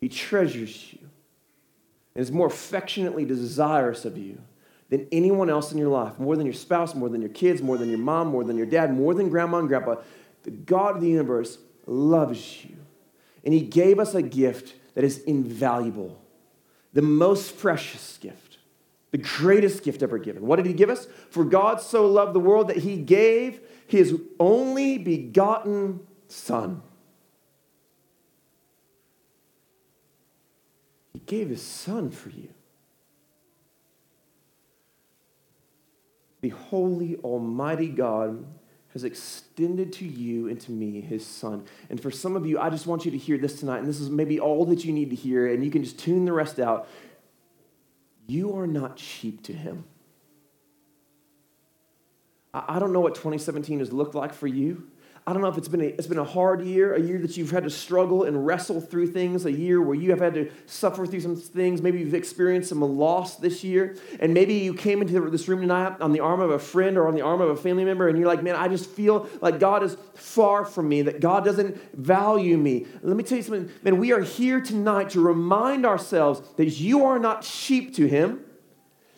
He 0.04 0.10
treasures 0.10 0.92
you 0.92 0.98
and 2.14 2.22
is 2.22 2.30
more 2.30 2.46
affectionately 2.46 3.24
desirous 3.24 4.04
of 4.04 4.18
you 4.18 4.38
than 4.90 5.08
anyone 5.10 5.48
else 5.48 5.72
in 5.72 5.78
your 5.78 5.88
life, 5.88 6.18
more 6.18 6.36
than 6.36 6.44
your 6.44 6.52
spouse, 6.52 6.94
more 6.94 7.08
than 7.08 7.22
your 7.22 7.30
kids, 7.30 7.62
more 7.62 7.78
than 7.78 7.88
your 7.88 8.00
mom, 8.00 8.28
more 8.28 8.44
than 8.44 8.58
your 8.58 8.66
dad, 8.66 8.92
more 8.92 9.14
than 9.14 9.30
grandma 9.30 9.60
and 9.60 9.68
grandpa. 9.68 9.94
The 10.42 10.50
God 10.50 10.96
of 10.96 11.00
the 11.00 11.08
universe 11.08 11.56
loves 11.86 12.66
you. 12.66 12.76
And 13.46 13.54
He 13.54 13.62
gave 13.62 13.98
us 13.98 14.14
a 14.14 14.20
gift 14.20 14.74
that 14.92 15.04
is 15.04 15.20
invaluable, 15.20 16.20
the 16.92 17.00
most 17.00 17.58
precious 17.58 18.18
gift, 18.18 18.58
the 19.10 19.16
greatest 19.16 19.82
gift 19.82 20.02
ever 20.02 20.18
given. 20.18 20.46
What 20.46 20.56
did 20.56 20.66
He 20.66 20.74
give 20.74 20.90
us? 20.90 21.06
For 21.30 21.46
God 21.46 21.80
so 21.80 22.06
loved 22.06 22.34
the 22.34 22.40
world 22.40 22.68
that 22.68 22.76
He 22.76 22.98
gave 22.98 23.58
His 23.86 24.20
only 24.38 24.98
begotten 24.98 26.00
Son. 26.28 26.82
He 31.14 31.20
gave 31.20 31.48
His 31.48 31.62
Son 31.62 32.10
for 32.10 32.28
you. 32.28 32.50
the 36.44 36.50
holy, 36.50 37.16
almighty 37.24 37.88
God 37.88 38.44
has 38.92 39.02
extended 39.02 39.94
to 39.94 40.04
you 40.04 40.46
and 40.46 40.60
to 40.60 40.72
me 40.72 41.00
his 41.00 41.26
son. 41.26 41.64
And 41.88 41.98
for 41.98 42.10
some 42.10 42.36
of 42.36 42.44
you, 42.44 42.58
I 42.58 42.68
just 42.68 42.86
want 42.86 43.06
you 43.06 43.10
to 43.12 43.16
hear 43.16 43.38
this 43.38 43.58
tonight, 43.58 43.78
and 43.78 43.88
this 43.88 43.98
is 43.98 44.10
maybe 44.10 44.38
all 44.38 44.66
that 44.66 44.84
you 44.84 44.92
need 44.92 45.08
to 45.08 45.16
hear, 45.16 45.50
and 45.50 45.64
you 45.64 45.70
can 45.70 45.82
just 45.82 45.98
tune 45.98 46.26
the 46.26 46.34
rest 46.34 46.60
out. 46.60 46.86
You 48.26 48.58
are 48.58 48.66
not 48.66 48.96
cheap 48.96 49.42
to 49.44 49.54
him. 49.54 49.84
I 52.52 52.78
don't 52.78 52.92
know 52.92 53.00
what 53.00 53.14
2017 53.14 53.78
has 53.78 53.90
looked 53.90 54.14
like 54.14 54.34
for 54.34 54.46
you. 54.46 54.86
I 55.26 55.32
don't 55.32 55.40
know 55.40 55.48
if 55.48 55.56
it's 55.56 55.68
been, 55.68 55.80
a, 55.80 55.86
it's 55.86 56.06
been 56.06 56.18
a 56.18 56.24
hard 56.24 56.62
year, 56.62 56.94
a 56.94 57.00
year 57.00 57.18
that 57.20 57.34
you've 57.38 57.50
had 57.50 57.64
to 57.64 57.70
struggle 57.70 58.24
and 58.24 58.44
wrestle 58.44 58.78
through 58.78 59.06
things, 59.06 59.46
a 59.46 59.52
year 59.52 59.80
where 59.80 59.94
you 59.94 60.10
have 60.10 60.20
had 60.20 60.34
to 60.34 60.50
suffer 60.66 61.06
through 61.06 61.20
some 61.20 61.34
things. 61.34 61.80
Maybe 61.80 61.98
you've 62.00 62.12
experienced 62.12 62.68
some 62.68 62.82
loss 62.82 63.36
this 63.36 63.64
year. 63.64 63.96
And 64.20 64.34
maybe 64.34 64.52
you 64.52 64.74
came 64.74 65.00
into 65.00 65.30
this 65.30 65.48
room 65.48 65.62
tonight 65.62 65.98
on 66.00 66.12
the 66.12 66.20
arm 66.20 66.40
of 66.40 66.50
a 66.50 66.58
friend 66.58 66.98
or 66.98 67.08
on 67.08 67.14
the 67.14 67.22
arm 67.22 67.40
of 67.40 67.48
a 67.48 67.56
family 67.56 67.86
member, 67.86 68.06
and 68.06 68.18
you're 68.18 68.28
like, 68.28 68.42
man, 68.42 68.54
I 68.54 68.68
just 68.68 68.90
feel 68.90 69.26
like 69.40 69.58
God 69.58 69.82
is 69.82 69.96
far 70.12 70.66
from 70.66 70.90
me, 70.90 71.00
that 71.02 71.20
God 71.20 71.42
doesn't 71.42 71.80
value 71.94 72.58
me. 72.58 72.86
Let 73.00 73.16
me 73.16 73.24
tell 73.24 73.38
you 73.38 73.44
something, 73.44 73.70
man, 73.82 73.96
we 73.96 74.12
are 74.12 74.20
here 74.20 74.60
tonight 74.60 75.08
to 75.10 75.20
remind 75.22 75.86
ourselves 75.86 76.42
that 76.56 76.68
you 76.68 77.06
are 77.06 77.18
not 77.18 77.44
sheep 77.44 77.94
to 77.94 78.06
Him 78.06 78.43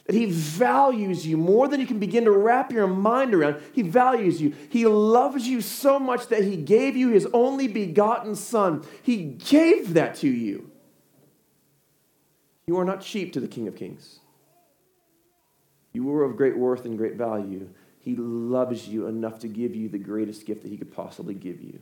that 0.07 0.15
He 0.15 0.27
values 0.27 1.27
you 1.27 1.37
more 1.37 1.69
than 1.69 1.81
you 1.81 1.87
can 1.87 1.99
begin 1.99 2.25
to 2.25 2.31
wrap 2.31 2.73
your 2.73 2.87
mind 2.87 3.35
around. 3.35 3.61
He 3.73 3.83
values 3.83 4.41
you. 4.41 4.55
He 4.69 4.87
loves 4.87 5.47
you 5.47 5.61
so 5.61 5.99
much 5.99 6.29
that 6.29 6.45
He 6.45 6.57
gave 6.57 6.97
you 6.97 7.11
His 7.11 7.27
only 7.33 7.69
begotten 7.69 8.35
Son. 8.35 8.85
He 9.03 9.25
gave 9.25 9.95
that 9.95 10.15
to 10.17 10.29
you. 10.29 10.71
You 12.67 12.79
are 12.79 12.85
not 12.85 13.01
cheap 13.01 13.33
to 13.35 13.41
the 13.41 13.49
King 13.49 13.69
of 13.69 13.77
Kings. 13.77 14.21
You 15.93 16.05
were 16.05 16.25
of 16.25 16.37
great 16.37 16.57
worth 16.57 16.85
and 16.85 16.99
great 16.99 17.15
value. 17.15 17.69
He 17.99 18.17
loves 18.17 18.89
you 18.89 19.07
enough 19.07 19.41
to 19.41 19.49
give 19.49 19.75
you 19.75 19.89
the 19.89 19.99
greatest 19.99 20.47
gift 20.47 20.63
that 20.63 20.69
He 20.69 20.77
could 20.77 20.93
possibly 20.93 21.35
give 21.35 21.61
you. 21.61 21.81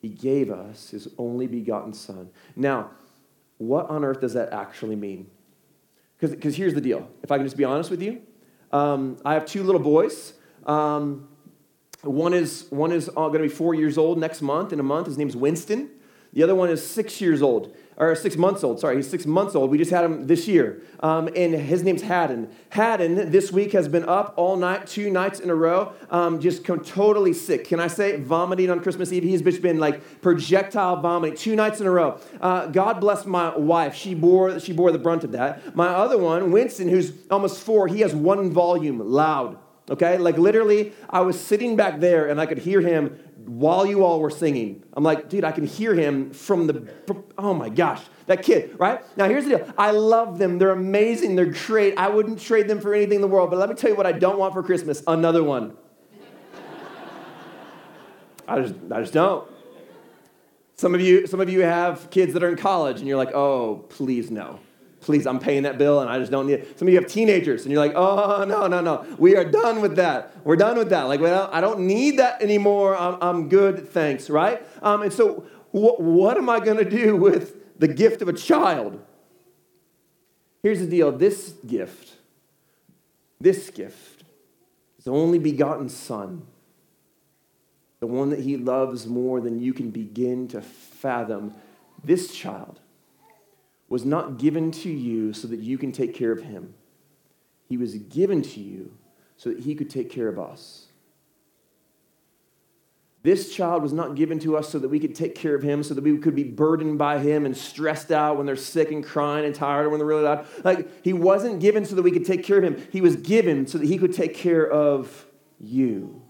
He 0.00 0.08
gave 0.08 0.50
us 0.50 0.90
His 0.90 1.08
only 1.18 1.46
begotten 1.46 1.92
Son. 1.92 2.30
Now, 2.56 2.90
what 3.58 3.90
on 3.90 4.04
earth 4.04 4.20
does 4.20 4.34
that 4.34 4.52
actually 4.52 4.96
mean? 4.96 5.30
Because 6.20 6.56
here's 6.56 6.74
the 6.74 6.80
deal. 6.80 7.08
If 7.22 7.30
I 7.30 7.36
can 7.36 7.46
just 7.46 7.56
be 7.56 7.64
honest 7.64 7.90
with 7.90 8.02
you, 8.02 8.20
um, 8.72 9.18
I 9.24 9.34
have 9.34 9.46
two 9.46 9.62
little 9.62 9.80
boys. 9.80 10.34
Um, 10.66 11.28
one 12.02 12.34
is, 12.34 12.66
one 12.70 12.92
is 12.92 13.08
uh, 13.08 13.12
going 13.12 13.34
to 13.34 13.38
be 13.40 13.48
four 13.48 13.74
years 13.74 13.98
old 13.98 14.18
next 14.18 14.42
month. 14.42 14.72
In 14.72 14.80
a 14.80 14.84
month, 14.84 15.06
his 15.06 15.18
name's 15.18 15.36
Winston. 15.36 15.90
The 16.32 16.42
other 16.42 16.54
one 16.54 16.70
is 16.70 16.84
six 16.84 17.20
years 17.20 17.40
old 17.40 17.74
or 17.98 18.14
six 18.14 18.36
months 18.36 18.62
old. 18.62 18.78
Sorry, 18.78 18.96
he's 18.96 19.10
six 19.10 19.26
months 19.26 19.54
old. 19.56 19.70
We 19.70 19.76
just 19.76 19.90
had 19.90 20.04
him 20.04 20.28
this 20.28 20.46
year. 20.46 20.82
Um, 21.00 21.28
and 21.34 21.52
his 21.54 21.82
name's 21.82 22.02
Haddon. 22.02 22.48
Haddon 22.70 23.30
this 23.30 23.50
week 23.50 23.72
has 23.72 23.88
been 23.88 24.08
up 24.08 24.34
all 24.36 24.56
night, 24.56 24.86
two 24.86 25.10
nights 25.10 25.40
in 25.40 25.50
a 25.50 25.54
row, 25.54 25.92
um, 26.10 26.40
just 26.40 26.64
totally 26.64 27.32
sick. 27.32 27.66
Can 27.66 27.80
I 27.80 27.88
say 27.88 28.16
vomiting 28.16 28.70
on 28.70 28.80
Christmas 28.80 29.12
Eve? 29.12 29.24
He's 29.24 29.42
just 29.42 29.62
been 29.62 29.78
like 29.78 30.22
projectile 30.22 31.00
vomiting 31.00 31.36
two 31.36 31.56
nights 31.56 31.80
in 31.80 31.86
a 31.86 31.90
row. 31.90 32.20
Uh, 32.40 32.66
God 32.66 33.00
bless 33.00 33.26
my 33.26 33.56
wife. 33.56 33.94
She 33.94 34.14
bore, 34.14 34.60
she 34.60 34.72
bore 34.72 34.92
the 34.92 34.98
brunt 34.98 35.24
of 35.24 35.32
that. 35.32 35.74
My 35.74 35.88
other 35.88 36.18
one, 36.18 36.52
Winston, 36.52 36.88
who's 36.88 37.12
almost 37.30 37.60
four, 37.60 37.88
he 37.88 38.00
has 38.00 38.14
one 38.14 38.50
volume, 38.52 39.00
loud. 39.00 39.58
Okay? 39.90 40.18
Like 40.18 40.38
literally, 40.38 40.92
I 41.08 41.20
was 41.22 41.40
sitting 41.40 41.76
back 41.76 42.00
there 42.00 42.28
and 42.28 42.40
I 42.40 42.46
could 42.46 42.58
hear 42.58 42.80
him 42.80 43.18
while 43.46 43.86
you 43.86 44.04
all 44.04 44.20
were 44.20 44.30
singing. 44.30 44.82
I'm 44.94 45.04
like, 45.04 45.28
dude, 45.28 45.44
I 45.44 45.52
can 45.52 45.66
hear 45.66 45.94
him 45.94 46.30
from 46.32 46.66
the, 46.66 46.92
oh 47.36 47.54
my 47.54 47.68
gosh, 47.68 48.02
that 48.26 48.42
kid, 48.42 48.78
right? 48.78 49.00
Now, 49.16 49.28
here's 49.28 49.44
the 49.44 49.58
deal 49.58 49.74
I 49.78 49.92
love 49.92 50.38
them. 50.38 50.58
They're 50.58 50.70
amazing. 50.70 51.36
They're 51.36 51.46
great. 51.46 51.96
I 51.96 52.08
wouldn't 52.08 52.40
trade 52.40 52.68
them 52.68 52.80
for 52.80 52.94
anything 52.94 53.16
in 53.16 53.20
the 53.20 53.28
world. 53.28 53.50
But 53.50 53.58
let 53.58 53.68
me 53.68 53.74
tell 53.74 53.90
you 53.90 53.96
what 53.96 54.06
I 54.06 54.12
don't 54.12 54.38
want 54.38 54.54
for 54.54 54.62
Christmas 54.62 55.02
another 55.06 55.42
one. 55.42 55.76
I 58.46 58.60
just, 58.60 58.74
I 58.90 59.00
just 59.00 59.12
don't. 59.12 59.48
Some 60.76 60.94
of 60.94 61.00
you, 61.00 61.26
some 61.26 61.40
of 61.40 61.50
you 61.50 61.62
have 61.62 62.08
kids 62.10 62.32
that 62.32 62.42
are 62.42 62.48
in 62.48 62.56
college, 62.56 62.98
and 62.98 63.06
you're 63.06 63.18
like, 63.18 63.34
oh, 63.34 63.84
please 63.88 64.30
no 64.30 64.60
please, 65.00 65.26
I'm 65.26 65.38
paying 65.38 65.62
that 65.62 65.78
bill 65.78 66.00
and 66.00 66.10
I 66.10 66.18
just 66.18 66.30
don't 66.30 66.46
need 66.46 66.54
it. 66.54 66.78
Some 66.78 66.88
of 66.88 66.94
you 66.94 67.00
have 67.00 67.08
teenagers 67.10 67.64
and 67.64 67.72
you're 67.72 67.84
like, 67.84 67.94
oh, 67.94 68.44
no, 68.44 68.66
no, 68.66 68.80
no. 68.80 69.06
We 69.18 69.36
are 69.36 69.44
done 69.44 69.80
with 69.80 69.96
that. 69.96 70.34
We're 70.44 70.56
done 70.56 70.76
with 70.76 70.90
that. 70.90 71.04
Like, 71.04 71.20
well, 71.20 71.48
I 71.52 71.60
don't 71.60 71.80
need 71.80 72.18
that 72.18 72.42
anymore. 72.42 72.96
I'm, 72.96 73.16
I'm 73.20 73.48
good, 73.48 73.88
thanks, 73.88 74.28
right? 74.28 74.66
Um, 74.82 75.02
and 75.02 75.12
so, 75.12 75.46
wh- 75.70 76.00
what 76.00 76.36
am 76.36 76.48
I 76.48 76.60
going 76.60 76.78
to 76.78 76.88
do 76.88 77.16
with 77.16 77.78
the 77.78 77.88
gift 77.88 78.22
of 78.22 78.28
a 78.28 78.32
child? 78.32 79.00
Here's 80.62 80.80
the 80.80 80.86
deal 80.86 81.12
this 81.12 81.50
gift, 81.66 82.14
this 83.40 83.70
gift, 83.70 84.24
is 84.98 85.04
the 85.04 85.12
only 85.12 85.38
begotten 85.38 85.88
Son, 85.88 86.46
the 88.00 88.06
one 88.06 88.30
that 88.30 88.40
He 88.40 88.56
loves 88.56 89.06
more 89.06 89.40
than 89.40 89.60
you 89.60 89.72
can 89.72 89.90
begin 89.90 90.48
to 90.48 90.60
fathom. 90.60 91.54
This 92.02 92.34
child 92.34 92.80
was 93.88 94.04
not 94.04 94.38
given 94.38 94.70
to 94.70 94.90
you 94.90 95.32
so 95.32 95.48
that 95.48 95.60
you 95.60 95.78
can 95.78 95.92
take 95.92 96.14
care 96.14 96.32
of 96.32 96.42
him. 96.42 96.74
He 97.68 97.76
was 97.76 97.94
given 97.94 98.42
to 98.42 98.60
you 98.60 98.92
so 99.36 99.50
that 99.50 99.60
he 99.60 99.74
could 99.74 99.90
take 99.90 100.10
care 100.10 100.28
of 100.28 100.38
us. 100.38 100.86
This 103.22 103.52
child 103.52 103.82
was 103.82 103.92
not 103.92 104.14
given 104.14 104.38
to 104.40 104.56
us 104.56 104.68
so 104.68 104.78
that 104.78 104.88
we 104.88 105.00
could 105.00 105.14
take 105.14 105.34
care 105.34 105.54
of 105.54 105.62
him, 105.62 105.82
so 105.82 105.92
that 105.92 106.04
we 106.04 106.16
could 106.18 106.36
be 106.36 106.44
burdened 106.44 106.98
by 106.98 107.18
him 107.18 107.44
and 107.46 107.56
stressed 107.56 108.12
out 108.12 108.36
when 108.36 108.46
they're 108.46 108.56
sick 108.56 108.92
and 108.92 109.04
crying 109.04 109.44
and 109.44 109.54
tired 109.54 109.86
or 109.86 109.90
when 109.90 109.98
they're 109.98 110.06
really 110.06 110.22
loud. 110.22 110.46
Like, 110.64 111.04
he 111.04 111.12
wasn't 111.12 111.60
given 111.60 111.84
so 111.84 111.96
that 111.96 112.02
we 112.02 112.12
could 112.12 112.24
take 112.24 112.44
care 112.44 112.58
of 112.58 112.64
him. 112.64 112.88
He 112.92 113.00
was 113.00 113.16
given 113.16 113.66
so 113.66 113.78
that 113.78 113.86
he 113.86 113.98
could 113.98 114.14
take 114.14 114.34
care 114.34 114.68
of 114.70 115.26
you 115.58 116.22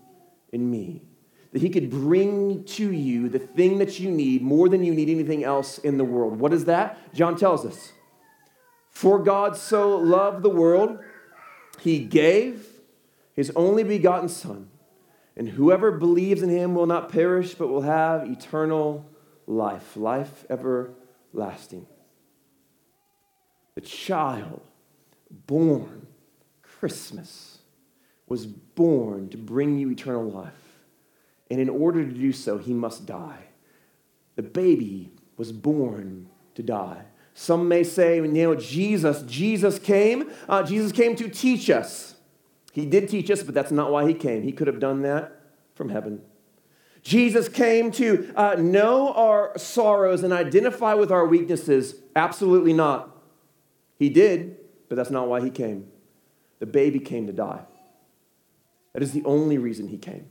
and 0.52 0.70
me. 0.70 1.07
That 1.52 1.62
he 1.62 1.70
could 1.70 1.90
bring 1.90 2.64
to 2.64 2.92
you 2.92 3.28
the 3.28 3.38
thing 3.38 3.78
that 3.78 3.98
you 3.98 4.10
need 4.10 4.42
more 4.42 4.68
than 4.68 4.84
you 4.84 4.92
need 4.94 5.08
anything 5.08 5.44
else 5.44 5.78
in 5.78 5.96
the 5.96 6.04
world. 6.04 6.38
What 6.38 6.52
is 6.52 6.66
that? 6.66 6.98
John 7.14 7.36
tells 7.36 7.64
us. 7.64 7.92
For 8.90 9.18
God 9.18 9.56
so 9.56 9.96
loved 9.96 10.42
the 10.42 10.50
world, 10.50 10.98
he 11.80 12.00
gave 12.00 12.66
his 13.32 13.50
only 13.54 13.82
begotten 13.82 14.28
Son 14.28 14.68
and 15.38 15.48
whoever 15.48 15.92
believes 15.92 16.42
in 16.42 16.50
him 16.50 16.74
will 16.74 16.86
not 16.86 17.10
perish, 17.10 17.54
but 17.54 17.68
will 17.68 17.82
have 17.82 18.28
eternal 18.28 19.08
life, 19.46 19.96
life 19.96 20.44
everlasting. 20.50 21.86
The 23.76 23.80
child 23.80 24.60
born 25.30 26.08
Christmas 26.62 27.58
was 28.26 28.46
born 28.46 29.28
to 29.28 29.36
bring 29.36 29.78
you 29.78 29.90
eternal 29.90 30.28
life. 30.28 30.67
And 31.50 31.60
in 31.60 31.68
order 31.68 32.04
to 32.04 32.12
do 32.12 32.32
so, 32.32 32.58
he 32.58 32.72
must 32.72 33.06
die. 33.06 33.44
The 34.36 34.42
baby 34.42 35.12
was 35.36 35.52
born 35.52 36.28
to 36.54 36.62
die. 36.62 37.04
Some 37.34 37.68
may 37.68 37.84
say, 37.84 38.16
you 38.16 38.26
know, 38.26 38.54
Jesus, 38.54 39.22
Jesus 39.22 39.78
came. 39.78 40.30
Uh, 40.48 40.62
Jesus 40.62 40.92
came 40.92 41.14
to 41.16 41.28
teach 41.28 41.70
us. 41.70 42.16
He 42.72 42.84
did 42.84 43.08
teach 43.08 43.30
us, 43.30 43.42
but 43.42 43.54
that's 43.54 43.70
not 43.70 43.90
why 43.90 44.06
he 44.06 44.14
came. 44.14 44.42
He 44.42 44.52
could 44.52 44.66
have 44.66 44.80
done 44.80 45.02
that 45.02 45.40
from 45.74 45.88
heaven. 45.88 46.20
Jesus 47.02 47.48
came 47.48 47.90
to 47.92 48.32
uh, 48.36 48.56
know 48.58 49.12
our 49.14 49.56
sorrows 49.56 50.22
and 50.22 50.32
identify 50.32 50.94
with 50.94 51.10
our 51.10 51.26
weaknesses. 51.26 51.94
Absolutely 52.16 52.72
not. 52.72 53.16
He 53.98 54.08
did, 54.08 54.56
but 54.88 54.96
that's 54.96 55.10
not 55.10 55.28
why 55.28 55.40
he 55.40 55.50
came. 55.50 55.88
The 56.58 56.66
baby 56.66 56.98
came 56.98 57.26
to 57.26 57.32
die. 57.32 57.62
That 58.92 59.02
is 59.02 59.12
the 59.12 59.24
only 59.24 59.58
reason 59.58 59.88
he 59.88 59.98
came. 59.98 60.26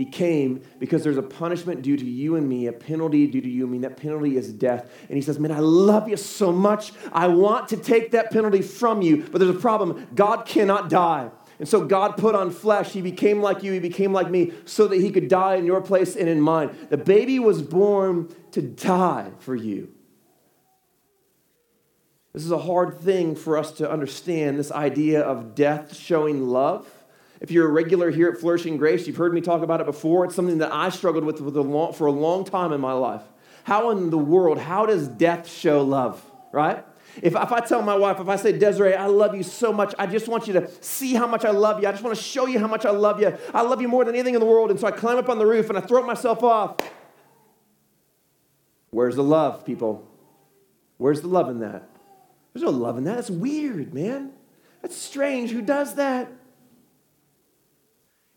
He 0.00 0.06
came 0.06 0.62
because 0.78 1.04
there's 1.04 1.18
a 1.18 1.22
punishment 1.22 1.82
due 1.82 1.94
to 1.94 2.04
you 2.06 2.36
and 2.36 2.48
me, 2.48 2.68
a 2.68 2.72
penalty 2.72 3.26
due 3.26 3.42
to 3.42 3.48
you 3.50 3.64
and 3.64 3.72
me. 3.72 3.78
That 3.80 3.98
penalty 3.98 4.34
is 4.34 4.50
death. 4.50 4.90
And 5.10 5.14
he 5.14 5.20
says, 5.20 5.38
Man, 5.38 5.52
I 5.52 5.58
love 5.58 6.08
you 6.08 6.16
so 6.16 6.50
much. 6.52 6.94
I 7.12 7.26
want 7.28 7.68
to 7.68 7.76
take 7.76 8.12
that 8.12 8.30
penalty 8.30 8.62
from 8.62 9.02
you. 9.02 9.28
But 9.30 9.40
there's 9.40 9.54
a 9.54 9.58
problem 9.58 10.08
God 10.14 10.46
cannot 10.46 10.88
die. 10.88 11.28
And 11.58 11.68
so 11.68 11.84
God 11.84 12.16
put 12.16 12.34
on 12.34 12.50
flesh. 12.50 12.92
He 12.92 13.02
became 13.02 13.42
like 13.42 13.62
you, 13.62 13.72
he 13.72 13.78
became 13.78 14.14
like 14.14 14.30
me, 14.30 14.54
so 14.64 14.88
that 14.88 14.96
he 14.96 15.10
could 15.10 15.28
die 15.28 15.56
in 15.56 15.66
your 15.66 15.82
place 15.82 16.16
and 16.16 16.30
in 16.30 16.40
mine. 16.40 16.74
The 16.88 16.96
baby 16.96 17.38
was 17.38 17.60
born 17.60 18.34
to 18.52 18.62
die 18.62 19.32
for 19.40 19.54
you. 19.54 19.92
This 22.32 22.46
is 22.46 22.52
a 22.52 22.58
hard 22.58 23.00
thing 23.00 23.36
for 23.36 23.58
us 23.58 23.72
to 23.72 23.90
understand 23.90 24.58
this 24.58 24.72
idea 24.72 25.20
of 25.20 25.54
death 25.54 25.94
showing 25.94 26.48
love. 26.48 26.88
If 27.40 27.50
you're 27.50 27.66
a 27.66 27.70
regular 27.70 28.10
here 28.10 28.28
at 28.28 28.38
Flourishing 28.38 28.76
Grace, 28.76 29.06
you've 29.06 29.16
heard 29.16 29.32
me 29.32 29.40
talk 29.40 29.62
about 29.62 29.80
it 29.80 29.86
before. 29.86 30.26
It's 30.26 30.34
something 30.34 30.58
that 30.58 30.72
I 30.72 30.90
struggled 30.90 31.24
with, 31.24 31.38
for 31.96 32.06
a 32.06 32.12
long 32.12 32.44
time 32.44 32.72
in 32.72 32.80
my 32.80 32.92
life. 32.92 33.22
How 33.64 33.90
in 33.90 34.10
the 34.10 34.18
world, 34.18 34.58
how 34.58 34.86
does 34.86 35.08
death 35.08 35.48
show 35.48 35.82
love, 35.82 36.22
right? 36.52 36.84
If, 37.16 37.34
if 37.34 37.52
I 37.52 37.60
tell 37.60 37.82
my 37.82 37.96
wife, 37.96 38.20
if 38.20 38.28
I 38.28 38.36
say, 38.36 38.56
Desiree, 38.56 38.94
I 38.94 39.06
love 39.06 39.34
you 39.34 39.42
so 39.42 39.72
much, 39.72 39.94
I 39.98 40.06
just 40.06 40.28
want 40.28 40.46
you 40.46 40.52
to 40.54 40.70
see 40.82 41.14
how 41.14 41.26
much 41.26 41.44
I 41.44 41.50
love 41.50 41.82
you. 41.82 41.88
I 41.88 41.92
just 41.92 42.04
want 42.04 42.16
to 42.16 42.22
show 42.22 42.46
you 42.46 42.58
how 42.58 42.68
much 42.68 42.84
I 42.84 42.90
love 42.90 43.20
you. 43.20 43.36
I 43.54 43.62
love 43.62 43.80
you 43.80 43.88
more 43.88 44.04
than 44.04 44.14
anything 44.14 44.34
in 44.34 44.40
the 44.40 44.46
world. 44.46 44.70
And 44.70 44.78
so 44.78 44.86
I 44.86 44.90
climb 44.90 45.16
up 45.18 45.28
on 45.28 45.38
the 45.38 45.46
roof 45.46 45.68
and 45.70 45.78
I 45.78 45.80
throw 45.80 46.04
myself 46.04 46.42
off. 46.42 46.76
Where's 48.90 49.16
the 49.16 49.24
love, 49.24 49.64
people? 49.64 50.06
Where's 50.98 51.20
the 51.20 51.28
love 51.28 51.48
in 51.48 51.60
that? 51.60 51.88
There's 52.52 52.64
no 52.64 52.70
love 52.70 52.98
in 52.98 53.04
that. 53.04 53.16
That's 53.16 53.30
weird, 53.30 53.94
man. 53.94 54.32
That's 54.82 54.96
strange. 54.96 55.50
Who 55.50 55.62
does 55.62 55.94
that? 55.94 56.30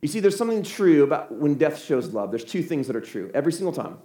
You 0.03 0.09
see, 0.09 0.19
there's 0.19 0.35
something 0.35 0.63
true 0.63 1.03
about 1.03 1.31
when 1.31 1.53
death 1.53 1.81
shows 1.81 2.13
love. 2.13 2.29
There's 2.29 2.43
two 2.43 2.61
things 2.61 2.87
that 2.87 2.95
are 2.97 3.01
true 3.01 3.31
every 3.33 3.53
single 3.53 3.71
time. 3.71 3.99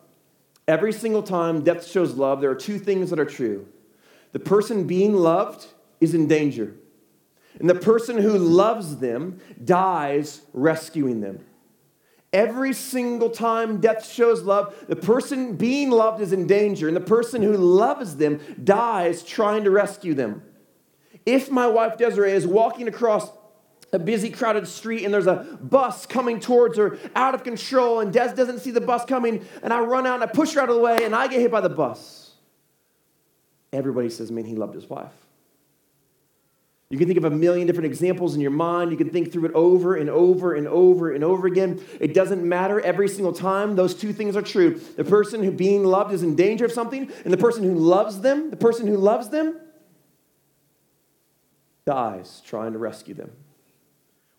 Every 0.69 0.93
single 0.93 1.25
time 1.25 1.64
death 1.64 1.85
shows 1.85 2.14
love, 2.14 2.40
there 2.40 2.52
are 2.52 2.55
two 2.55 2.78
things 2.78 3.11
that 3.11 3.19
are 3.19 3.25
true. 3.25 3.67
The 4.31 4.38
person 4.38 4.87
being 4.87 5.14
loved 5.14 5.67
is 6.00 6.14
in 6.14 6.28
danger, 6.28 6.76
and 7.59 7.69
the 7.69 7.75
person 7.75 8.17
who 8.17 8.38
loves 8.38 8.99
them 8.99 9.40
dies 9.64 10.43
rescuing 10.52 11.21
them. 11.21 11.45
Every 12.33 12.75
single 12.75 13.31
time 13.31 13.81
death 13.81 14.07
shows 14.07 14.43
love, 14.43 14.76
the 14.87 14.95
person 14.95 15.57
being 15.57 15.90
loved 15.90 16.23
is 16.23 16.33
in 16.33 16.47
danger, 16.47 16.87
and 16.87 16.97
the 16.97 17.00
person 17.00 17.43
who 17.43 17.57
loves 17.57 18.19
them 18.19 18.38
dies 18.62 19.25
trying 19.25 19.64
to 19.64 19.73
rescue 19.73 20.14
them. 20.14 20.45
If 21.26 21.50
my 21.50 21.67
wife 21.67 21.99
Desiree 21.99 22.31
is 22.31 22.47
walking 22.47 22.87
across 22.87 23.33
a 23.92 23.99
busy, 23.99 24.30
crowded 24.30 24.68
street, 24.68 25.04
and 25.04 25.12
there's 25.12 25.26
a 25.26 25.59
bus 25.61 26.07
coming 26.07 26.40
towards 26.40 26.76
her 26.76 26.99
out 27.14 27.35
of 27.35 27.45
control, 27.45 28.00
and 28.00 28.12
Des 28.12 28.35
doesn't 28.35 28.61
see 28.61 28.71
the 28.71 28.80
bus 28.80 29.04
coming, 29.04 29.47
and 29.62 29.73
I 29.73 29.80
run 29.80 30.07
out 30.07 30.14
and 30.14 30.25
I 30.25 30.26
push 30.26 30.54
her 30.54 30.61
out 30.61 30.68
of 30.68 30.76
the 30.76 30.83
way, 30.83 31.04
and 31.04 31.14
I 31.14 31.26
get 31.28 31.40
hit 31.40 31.50
by 31.50 31.61
the 31.61 31.68
bus. 31.68 32.33
Everybody 33.73 34.11
says, 34.11 34.30
man, 34.30 34.45
he 34.45 34.54
loved 34.54 34.75
his 34.75 34.88
wife. 34.88 35.12
You 36.90 36.97
can 36.97 37.07
think 37.07 37.18
of 37.18 37.25
a 37.25 37.30
million 37.30 37.66
different 37.66 37.85
examples 37.85 38.35
in 38.35 38.40
your 38.40 38.50
mind. 38.50 38.90
You 38.90 38.97
can 38.97 39.11
think 39.11 39.30
through 39.30 39.45
it 39.45 39.52
over 39.52 39.97
and 39.97 40.09
over 40.09 40.54
and 40.54 40.66
over 40.66 41.12
and 41.12 41.23
over 41.23 41.47
again. 41.47 41.83
It 42.00 42.14
doesn't 42.14 42.42
matter 42.42 42.80
every 42.80 43.09
single 43.09 43.35
time. 43.35 43.76
Those 43.76 43.95
two 43.95 44.14
things 44.14 44.37
are 44.37 44.42
true. 44.42 44.80
The 44.97 45.04
person 45.04 45.42
who 45.42 45.50
being 45.50 45.85
loved 45.85 46.14
is 46.14 46.23
in 46.23 46.35
danger 46.35 46.64
of 46.64 46.73
something, 46.73 47.12
and 47.25 47.33
the 47.33 47.37
person 47.37 47.62
who 47.62 47.75
loves 47.75 48.23
them, 48.23 48.49
the 48.49 48.57
person 48.57 48.87
who 48.87 48.97
loves 48.97 49.28
them, 49.28 49.61
dies 51.85 52.40
trying 52.47 52.73
to 52.73 52.78
rescue 52.78 53.14
them. 53.14 53.33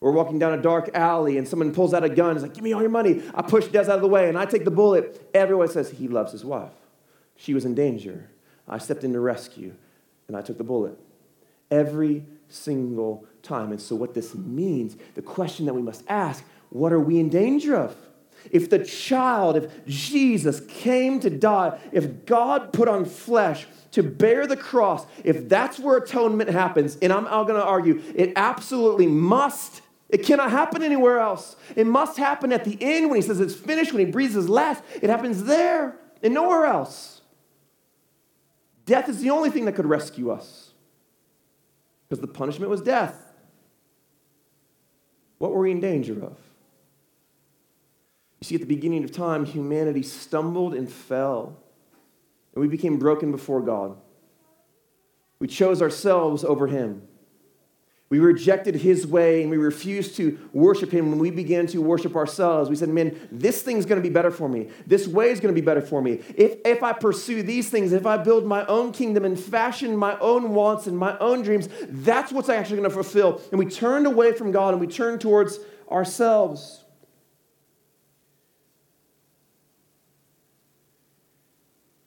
We're 0.02 0.12
walking 0.12 0.40
down 0.40 0.58
a 0.58 0.62
dark 0.62 0.92
alley 0.94 1.38
and 1.38 1.48
someone 1.48 1.74
pulls 1.74 1.94
out 1.94 2.04
a 2.04 2.10
gun. 2.10 2.36
He's 2.36 2.44
like, 2.44 2.54
give 2.54 2.64
me 2.64 2.72
all 2.74 2.82
your 2.82 2.90
money. 2.90 3.22
I 3.36 3.42
push 3.42 3.68
Des 3.68 3.80
out 3.80 3.90
of 3.90 4.02
the 4.02 4.08
way 4.08 4.30
and 4.30 4.38
I 4.38 4.46
take 4.46 4.64
the 4.64 4.72
bullet. 4.72 5.30
Everyone 5.34 5.68
says 5.68 5.92
he 5.92 6.08
loves 6.08 6.32
his 6.32 6.46
wife. 6.46 6.72
She 7.36 7.54
was 7.54 7.66
in 7.66 7.76
danger. 7.76 8.30
I 8.68 8.78
stepped 8.78 9.04
in 9.04 9.14
to 9.14 9.20
rescue 9.20 9.74
and 10.28 10.38
I 10.38 10.42
took 10.42 10.58
the 10.58 10.64
bullet. 10.64 10.98
Every 11.70 12.26
single 12.48 13.26
time. 13.44 13.72
And 13.72 13.82
so, 13.82 13.96
what 13.96 14.14
this 14.14 14.36
means, 14.36 14.98
the 15.16 15.22
question 15.22 15.66
that 15.66 15.74
we 15.74 15.82
must 15.82 16.04
ask 16.08 16.44
what 16.70 16.94
are 16.94 17.00
we 17.00 17.20
in 17.20 17.30
danger 17.30 17.76
of? 17.76 17.96
If 18.52 18.70
the 18.70 18.80
child, 18.80 19.58
if 19.58 19.86
Jesus 19.86 20.62
came 20.62 21.20
to 21.20 21.30
die, 21.30 21.80
if 21.92 22.26
God 22.26 22.72
put 22.72 22.88
on 22.88 23.06
flesh 23.06 23.68
to 23.92 24.04
bear 24.04 24.48
the 24.48 24.56
cross, 24.56 25.06
if 25.24 25.50
that's 25.50 25.80
where 25.80 25.98
atonement 25.98 26.50
happens, 26.50 26.98
and 27.02 27.12
I'm, 27.12 27.26
I'm 27.26 27.46
going 27.48 27.60
to 27.60 27.66
argue, 27.66 28.02
it 28.16 28.34
absolutely 28.36 29.08
must 29.08 29.82
it 30.10 30.24
cannot 30.24 30.50
happen 30.50 30.82
anywhere 30.82 31.20
else. 31.20 31.56
It 31.76 31.86
must 31.86 32.18
happen 32.18 32.52
at 32.52 32.66
the 32.66 32.78
end 32.82 33.10
when 33.10 33.16
he 33.16 33.22
says 33.22 33.40
it's 33.40 33.54
finished, 33.54 33.94
when 33.94 34.06
he 34.06 34.12
breathes 34.12 34.34
his 34.34 34.50
last. 34.50 34.84
It 35.02 35.10
happens 35.10 35.44
there 35.44 35.96
and 36.24 36.34
nowhere 36.34 36.66
else. 36.66 37.22
Death 38.86 39.08
is 39.08 39.22
the 39.22 39.30
only 39.30 39.52
thing 39.52 39.66
that 39.66 39.74
could 39.74 39.86
rescue 39.86 40.32
us 40.32 40.74
because 42.08 42.22
the 42.22 42.28
punishment 42.28 42.72
was 42.72 42.82
death. 42.82 43.16
What 45.38 45.52
were 45.52 45.60
we 45.60 45.72
in 45.72 45.80
danger 45.80 46.14
of? 46.14 46.38
You 48.42 48.46
see, 48.46 48.56
at 48.56 48.62
the 48.62 48.68
beginning 48.68 49.04
of 49.04 49.12
time, 49.12 49.46
humanity 49.46 50.02
stumbled 50.02 50.74
and 50.74 50.92
fell, 50.92 51.58
and 52.56 52.62
we 52.62 52.68
became 52.68 52.98
broken 52.98 53.32
before 53.32 53.62
God. 53.62 53.96
We 55.40 55.48
chose 55.48 55.82
ourselves 55.82 56.44
over 56.44 56.68
Him. 56.68 57.04
We 58.10 58.18
rejected 58.18 58.74
his 58.76 59.06
way 59.06 59.44
and 59.44 59.52
we 59.52 59.58
refused 59.58 60.16
to 60.16 60.40
worship 60.52 60.92
him 60.92 61.12
when 61.12 61.20
we 61.20 61.30
began 61.30 61.68
to 61.68 61.78
worship 61.80 62.16
ourselves. 62.16 62.68
We 62.68 62.76
said, 62.76 62.90
man, 62.90 63.16
this 63.32 63.62
thing's 63.62 63.86
to 64.02 64.08
be 64.08 64.12
better 64.12 64.32
for 64.32 64.50
me. 64.50 64.70
This 64.88 65.08
way 65.08 65.30
is 65.30 65.40
to 65.54 65.62
be 65.62 65.66
better 65.66 65.82
for 65.82 66.02
me. 66.02 66.22
If, 66.36 66.58
if 66.66 66.82
I 66.82 66.94
pursue 66.94 67.44
these 67.44 67.70
things, 67.70 67.94
if 67.94 68.08
I 68.08 68.18
build 68.18 68.48
my 68.48 68.66
own 68.66 68.94
kingdom 68.94 69.26
and 69.26 69.40
fashion 69.40 69.96
my 69.96 70.18
own 70.20 70.56
wants 70.56 70.88
and 70.88 70.98
my 70.98 71.18
own 71.20 71.44
dreams, 71.44 71.70
that's 71.88 72.32
what's 72.32 72.50
actually 72.50 72.78
to 72.90 72.96
fulfill. 72.96 73.42
And 73.52 73.60
we 73.60 73.68
turned 73.68 74.08
away 74.08 74.34
from 74.34 74.52
God 74.52 74.74
and 74.74 74.82
we 74.82 74.88
turned 74.88 75.22
towards 75.22 75.60
ourselves. 75.92 76.84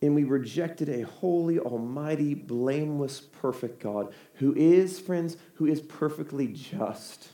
And 0.02 0.14
we 0.16 0.25
rejected 0.25 0.88
a 0.88 1.02
holy, 1.02 1.61
almighty, 1.61 2.35
blameless, 2.35 3.21
perfect 3.21 3.80
God 3.80 4.12
who 4.35 4.52
is, 4.56 4.99
friends, 4.99 5.37
who 5.54 5.66
is 5.66 5.80
perfectly 5.80 6.49
just. 6.49 7.28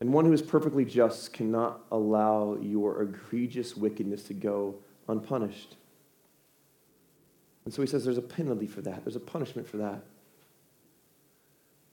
And 0.00 0.12
one 0.12 0.24
who 0.24 0.32
is 0.32 0.42
perfectly 0.42 0.84
just 0.84 1.32
cannot 1.32 1.80
allow 1.92 2.58
your 2.60 3.00
egregious 3.02 3.76
wickedness 3.76 4.24
to 4.24 4.34
go 4.34 4.74
unpunished. 5.08 5.76
And 7.64 7.72
so 7.72 7.80
he 7.80 7.86
says 7.88 8.04
there's 8.04 8.18
a 8.18 8.22
penalty 8.22 8.66
for 8.66 8.82
that, 8.82 9.04
there's 9.04 9.16
a 9.16 9.20
punishment 9.20 9.68
for 9.68 9.76
that. 9.78 10.02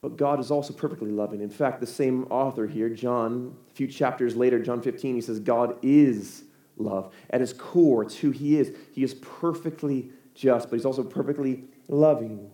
but 0.02 0.18
God 0.18 0.40
is 0.40 0.50
also 0.50 0.74
perfectly 0.74 1.12
loving. 1.12 1.42
In 1.42 1.50
fact, 1.50 1.80
the 1.80 1.88
same 1.88 2.26
author 2.26 2.66
here, 2.66 2.90
John, 2.90 3.56
a 3.70 3.74
few 3.74 3.88
chapters 3.88 4.36
later, 4.36 4.60
John 4.60 4.82
15, 4.82 5.16
he 5.16 5.22
says, 5.22 5.40
God 5.40 5.78
is 5.84 6.44
love. 6.82 7.14
At 7.30 7.42
his 7.42 7.54
core, 7.54 8.04
it's 8.04 8.18
who 8.18 8.32
he 8.32 8.58
is. 8.58 8.76
He 8.94 9.04
is 9.04 9.14
perfectly 9.16 10.12
just, 10.34 10.70
but 10.70 10.76
he's 10.76 10.86
also 10.86 11.04
perfectly 11.04 11.66
loving. 11.88 12.52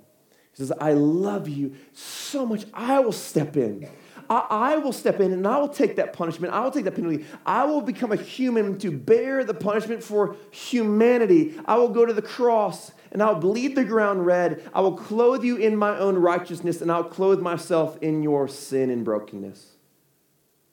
He 0.51 0.57
says, 0.57 0.71
I 0.79 0.93
love 0.93 1.47
you 1.47 1.75
so 1.93 2.45
much, 2.45 2.65
I 2.73 2.99
will 2.99 3.11
step 3.11 3.57
in. 3.57 3.87
I, 4.29 4.45
I, 4.49 4.77
will 4.77 4.91
step 4.91 5.21
in 5.21 5.31
and 5.31 5.47
I 5.47 5.57
will 5.57 5.69
take 5.69 5.95
that 5.95 6.11
punishment. 6.11 6.53
I 6.53 6.61
will 6.61 6.71
take 6.71 6.83
that 6.83 6.95
penalty. 6.95 7.25
I 7.45 7.63
will 7.63 7.81
become 7.81 8.11
a 8.11 8.17
human 8.17 8.77
to 8.79 8.91
bear 8.91 9.45
the 9.45 9.53
punishment 9.53 10.03
for 10.03 10.35
humanity. 10.51 11.57
I 11.65 11.77
will 11.77 11.89
go 11.89 12.05
to 12.05 12.11
the 12.11 12.21
cross 12.21 12.91
and 13.11 13.23
I'll 13.23 13.39
bleed 13.39 13.75
the 13.75 13.85
ground 13.85 14.25
red. 14.25 14.69
I 14.73 14.81
will 14.81 14.97
clothe 14.97 15.43
you 15.43 15.55
in 15.57 15.77
my 15.77 15.97
own 15.97 16.17
righteousness, 16.17 16.81
and 16.81 16.91
I'll 16.91 17.03
clothe 17.03 17.39
myself 17.39 17.97
in 18.01 18.21
your 18.21 18.47
sin 18.47 18.89
and 18.89 19.05
brokenness. 19.05 19.75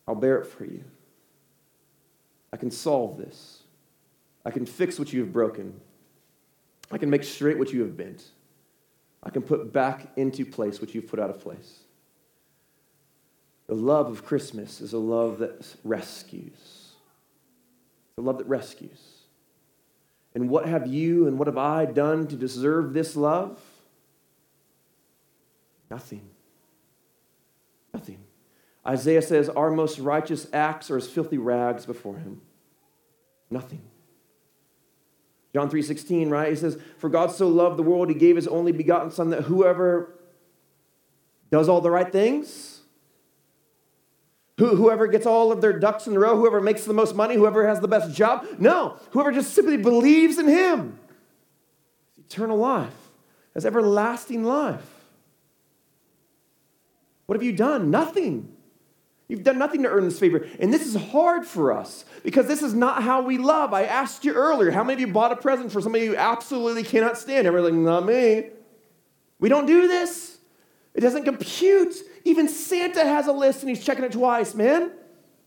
I'll 0.07 0.15
bear 0.15 0.39
it 0.39 0.47
for 0.47 0.65
you. 0.65 0.85
I 2.55 2.57
can 2.57 2.71
solve 2.71 3.19
this. 3.19 3.65
I 4.45 4.53
can 4.53 4.65
fix 4.65 4.97
what 4.97 5.13
you 5.13 5.19
have 5.23 5.33
broken. 5.33 5.81
I 6.93 6.99
can 6.99 7.11
make 7.11 7.25
straight 7.25 7.59
what 7.59 7.73
you 7.73 7.81
have 7.81 7.97
bent. 7.97 8.23
I 9.25 9.31
can 9.31 9.43
put 9.43 9.73
back 9.73 10.13
into 10.15 10.47
place 10.47 10.81
what 10.81 10.95
you've 10.95 11.09
put 11.09 11.19
out 11.19 11.31
of 11.31 11.41
place. 11.41 11.81
The 13.67 13.75
love 13.75 14.09
of 14.09 14.25
Christmas 14.25 14.81
is 14.81 14.93
a 14.93 14.99
love 14.99 15.39
that 15.39 15.67
rescues. 15.83 16.93
The 18.15 18.23
love 18.23 18.39
that 18.39 18.47
rescues. 18.47 19.01
And 20.37 20.49
what 20.49 20.67
have 20.67 20.87
you 20.87 21.27
and 21.27 21.41
what 21.41 21.49
have 21.49 21.59
I 21.59 21.87
done 21.87 22.29
to 22.29 22.37
deserve 22.37 22.93
this 22.93 23.17
love? 23.17 23.61
Nothing. 25.91 26.31
Nothing. 27.93 28.24
Isaiah 28.87 29.23
says, 29.23 29.49
Our 29.49 29.71
most 29.71 29.99
righteous 29.99 30.47
acts 30.53 30.91
are 30.91 30.97
as 30.97 31.09
filthy 31.09 31.39
rags 31.39 31.87
before 31.87 32.17
him. 32.17 32.43
Nothing. 33.51 33.83
John 35.55 35.71
3:16, 35.71 36.31
right? 36.31 36.51
He 36.51 36.57
says, 36.57 36.77
"For 36.99 37.09
God 37.09 37.31
so 37.31 37.47
loved 37.47 37.79
the 37.79 37.85
world, 37.85 38.09
he 38.09 38.15
gave 38.15 38.35
his 38.35 38.49
only 38.49 38.73
begotten 38.73 39.13
son 39.13 39.31
that 39.31 39.43
whoever 39.43 40.13
does 41.51 41.69
all 41.69 41.81
the 41.81 41.93
right 41.93 42.11
things, 42.11 42.81
who, 44.59 44.75
whoever 44.75 45.07
gets 45.07 45.27
all 45.27 45.53
of 45.53 45.61
their 45.61 45.73
ducks 45.73 46.09
in 46.09 46.17
a 46.17 46.19
row, 46.19 46.37
whoever 46.37 46.61
makes 46.61 46.85
the 46.85 46.93
most 46.93 47.15
money, 47.15 47.37
whoever 47.37 47.67
has 47.69 47.79
the 47.79 47.87
best 47.87 48.13
job. 48.15 48.45
No, 48.59 48.99
whoever 49.11 49.31
just 49.31 49.55
simply 49.55 49.77
believes 49.77 50.39
in 50.39 50.49
Him. 50.49 50.99
Eternal 52.19 52.57
life, 52.57 53.13
has 53.55 53.65
everlasting 53.65 54.43
life. 54.43 54.91
What 57.27 57.37
have 57.37 57.45
you 57.45 57.53
done? 57.53 57.91
Nothing. 57.91 58.55
You've 59.29 59.43
done 59.43 59.59
nothing 59.59 59.83
to 59.85 59.89
earn 59.89 60.05
this 60.05 60.19
favor. 60.19 60.47
And 60.61 60.73
this 60.73 60.87
is 60.87 60.95
hard 60.95 61.47
for 61.47 61.73
us 61.73 62.05
because 62.23 62.47
this 62.47 62.63
is 62.63 62.75
not 62.75 63.03
how 63.03 63.23
we 63.23 63.39
love. 63.39 63.73
I 63.73 63.85
asked 63.85 64.25
you 64.25 64.35
earlier, 64.35 64.71
how 64.71 64.85
many 64.85 65.03
of 65.03 65.09
you 65.09 65.13
bought 65.13 65.33
a 65.33 65.37
present 65.37 65.73
for 65.73 65.81
somebody 65.81 66.05
you 66.05 66.17
absolutely 66.17 66.83
cannot 66.83 67.17
stand? 67.17 67.47
Everyone's 67.47 67.75
like, 67.75 67.85
not 67.85 68.05
me. 68.05 68.51
We 69.39 69.49
don't 69.49 69.67
do 69.67 69.89
this. 69.89 70.39
It 70.95 71.01
doesn't 71.01 71.25
compute. 71.25 71.95
Even 72.25 72.49
Santa 72.49 73.05
has 73.05 73.27
a 73.27 73.33
list 73.33 73.61
and 73.61 73.71
he's 73.71 73.85
checking 73.85 74.05
it 74.05 74.13
twice, 74.13 74.55
man. 74.55 74.93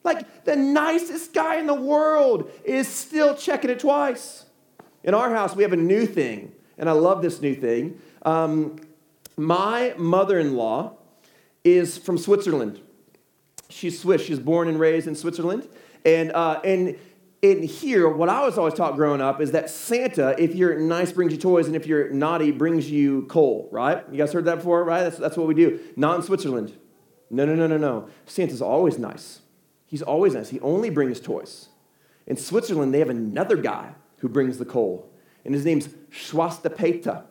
Like 0.03 0.43
the 0.43 0.55
nicest 0.55 1.33
guy 1.33 1.57
in 1.57 1.67
the 1.67 1.73
world 1.73 2.49
is 2.63 2.87
still 2.87 3.35
checking 3.35 3.69
it 3.69 3.79
twice. 3.79 4.45
In 5.03 5.13
our 5.13 5.29
house, 5.33 5.55
we 5.55 5.63
have 5.63 5.73
a 5.73 5.77
new 5.77 6.05
thing, 6.05 6.51
and 6.77 6.89
I 6.89 6.93
love 6.93 7.21
this 7.21 7.41
new 7.41 7.55
thing. 7.55 8.01
Um, 8.23 8.77
my 9.37 9.93
mother 9.97 10.39
in 10.39 10.55
law 10.55 10.97
is 11.63 11.97
from 11.97 12.17
Switzerland. 12.17 12.81
She's 13.69 13.99
Swiss. 13.99 14.21
She's 14.21 14.39
born 14.39 14.67
and 14.67 14.79
raised 14.79 15.07
in 15.07 15.15
Switzerland. 15.15 15.67
And, 16.05 16.31
uh, 16.31 16.61
and 16.63 16.97
in 17.41 17.63
here, 17.63 18.09
what 18.09 18.29
I 18.29 18.45
was 18.45 18.57
always 18.57 18.73
taught 18.73 18.95
growing 18.95 19.21
up 19.21 19.41
is 19.41 19.51
that 19.51 19.69
Santa, 19.69 20.41
if 20.41 20.55
you're 20.55 20.79
nice, 20.79 21.11
brings 21.11 21.33
you 21.33 21.37
toys, 21.37 21.67
and 21.67 21.75
if 21.75 21.85
you're 21.85 22.09
naughty, 22.09 22.51
brings 22.51 22.89
you 22.89 23.23
coal, 23.23 23.69
right? 23.71 24.03
You 24.11 24.17
guys 24.17 24.33
heard 24.33 24.45
that 24.45 24.55
before, 24.55 24.83
right? 24.83 25.03
That's, 25.03 25.17
that's 25.17 25.37
what 25.37 25.47
we 25.47 25.53
do. 25.53 25.79
Not 25.95 26.15
in 26.17 26.21
Switzerland. 26.23 26.77
No, 27.29 27.45
no, 27.45 27.55
no, 27.55 27.67
no, 27.67 27.77
no. 27.77 28.09
Santa's 28.25 28.61
always 28.61 28.97
nice. 28.97 29.41
He's 29.85 30.01
always 30.01 30.33
nice. 30.33 30.49
He 30.49 30.59
only 30.61 30.89
brings 30.89 31.19
toys. 31.19 31.69
In 32.25 32.37
Switzerland, 32.37 32.93
they 32.93 32.99
have 32.99 33.09
another 33.09 33.57
guy 33.57 33.93
who 34.19 34.29
brings 34.29 34.57
the 34.57 34.65
coal, 34.65 35.09
and 35.45 35.53
his 35.53 35.63
name's 35.63 35.87
Schwastapeta. 36.11 37.23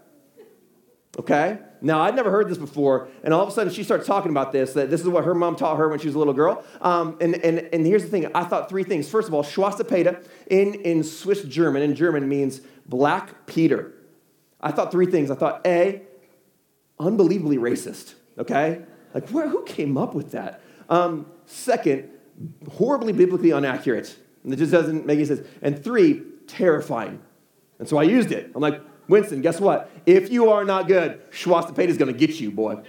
Okay? 1.18 1.58
Now, 1.80 2.00
I'd 2.00 2.14
never 2.14 2.30
heard 2.30 2.48
this 2.48 2.58
before, 2.58 3.08
and 3.22 3.32
all 3.32 3.42
of 3.42 3.48
a 3.48 3.52
sudden 3.52 3.72
she 3.72 3.84
starts 3.84 4.06
talking 4.06 4.30
about 4.30 4.52
this, 4.52 4.74
that 4.74 4.90
this 4.90 5.00
is 5.00 5.08
what 5.08 5.24
her 5.24 5.34
mom 5.34 5.56
taught 5.56 5.76
her 5.76 5.88
when 5.88 5.98
she 5.98 6.06
was 6.06 6.14
a 6.14 6.18
little 6.18 6.34
girl. 6.34 6.64
Um, 6.80 7.16
and, 7.20 7.36
and, 7.36 7.68
and 7.72 7.86
here's 7.86 8.02
the 8.02 8.08
thing 8.08 8.30
I 8.34 8.44
thought 8.44 8.68
three 8.68 8.84
things. 8.84 9.08
First 9.08 9.28
of 9.28 9.34
all, 9.34 9.42
Schwastapeta 9.42 10.26
in, 10.48 10.74
in 10.74 11.02
Swiss 11.04 11.42
German, 11.42 11.82
in 11.82 11.94
German, 11.94 12.28
means 12.28 12.60
Black 12.86 13.46
Peter. 13.46 13.94
I 14.60 14.72
thought 14.72 14.90
three 14.90 15.06
things. 15.06 15.30
I 15.30 15.36
thought, 15.36 15.66
A, 15.66 16.02
unbelievably 16.98 17.58
racist, 17.58 18.14
okay? 18.38 18.82
Like, 19.14 19.28
where, 19.30 19.48
who 19.48 19.64
came 19.64 19.96
up 19.96 20.14
with 20.14 20.32
that? 20.32 20.60
Um, 20.88 21.26
second, 21.46 22.10
horribly 22.72 23.12
biblically 23.12 23.50
inaccurate. 23.50 24.16
And 24.44 24.52
it 24.52 24.56
just 24.56 24.72
doesn't 24.72 25.06
make 25.06 25.16
any 25.16 25.24
sense. 25.24 25.46
And 25.62 25.82
three, 25.82 26.22
terrifying. 26.46 27.20
And 27.78 27.88
so 27.88 27.96
I 27.96 28.04
used 28.04 28.32
it. 28.32 28.50
I'm 28.54 28.60
like, 28.62 28.80
Winston, 29.08 29.40
guess 29.40 29.60
what? 29.60 29.90
If 30.04 30.30
you 30.30 30.50
are 30.50 30.64
not 30.64 30.88
good, 30.88 31.20
Schwastapeta 31.30 31.88
is 31.88 31.98
going 31.98 32.12
to 32.12 32.18
get 32.18 32.40
you, 32.40 32.50
boy. 32.50 32.82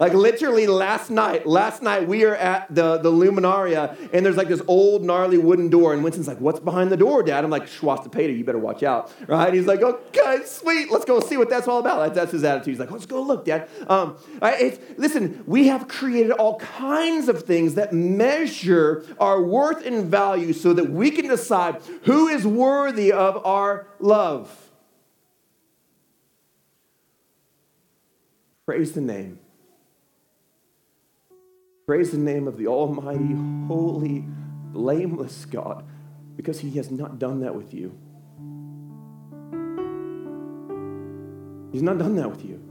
Like 0.00 0.14
literally 0.14 0.66
last 0.66 1.10
night, 1.10 1.46
last 1.46 1.82
night 1.82 2.08
we 2.08 2.24
are 2.24 2.34
at 2.34 2.74
the, 2.74 2.96
the 2.96 3.12
Luminaria 3.12 3.94
and 4.14 4.24
there's 4.24 4.38
like 4.38 4.48
this 4.48 4.62
old 4.66 5.04
gnarly 5.04 5.36
wooden 5.36 5.68
door 5.68 5.92
and 5.92 6.02
Winston's 6.02 6.26
like, 6.26 6.40
what's 6.40 6.58
behind 6.58 6.90
the 6.90 6.96
door, 6.96 7.22
Dad? 7.22 7.44
I'm 7.44 7.50
like, 7.50 7.66
Schwastapeta, 7.66 8.34
you 8.34 8.42
better 8.42 8.58
watch 8.58 8.82
out, 8.82 9.12
right? 9.26 9.52
He's 9.52 9.66
like, 9.66 9.82
okay, 9.82 10.38
sweet, 10.46 10.90
let's 10.90 11.04
go 11.04 11.20
see 11.20 11.36
what 11.36 11.50
that's 11.50 11.68
all 11.68 11.80
about. 11.80 12.14
That's 12.14 12.32
his 12.32 12.44
attitude. 12.44 12.68
He's 12.68 12.80
like, 12.80 12.90
let's 12.90 13.04
go 13.04 13.20
look, 13.20 13.44
Dad. 13.44 13.68
Um, 13.88 14.16
listen, 14.96 15.44
we 15.46 15.66
have 15.66 15.86
created 15.86 16.32
all 16.32 16.58
kinds 16.58 17.28
of 17.28 17.42
things 17.42 17.74
that 17.74 17.92
measure 17.92 19.04
our 19.18 19.42
worth 19.42 19.84
and 19.84 20.06
value 20.06 20.54
so 20.54 20.72
that 20.72 20.88
we 20.88 21.10
can 21.10 21.28
decide 21.28 21.82
who 22.04 22.26
is 22.26 22.46
worthy 22.46 23.12
of 23.12 23.44
our 23.44 23.86
love. 23.98 24.69
Praise 28.70 28.92
the 28.92 29.00
name. 29.00 29.40
Praise 31.88 32.12
the 32.12 32.18
name 32.18 32.46
of 32.46 32.56
the 32.56 32.68
Almighty, 32.68 33.34
holy, 33.66 34.24
blameless 34.72 35.44
God, 35.44 35.84
because 36.36 36.60
He 36.60 36.70
has 36.76 36.88
not 36.88 37.18
done 37.18 37.40
that 37.40 37.52
with 37.52 37.74
you. 37.74 37.98
He's 41.72 41.82
not 41.82 41.98
done 41.98 42.14
that 42.14 42.30
with 42.30 42.44
you. 42.44 42.62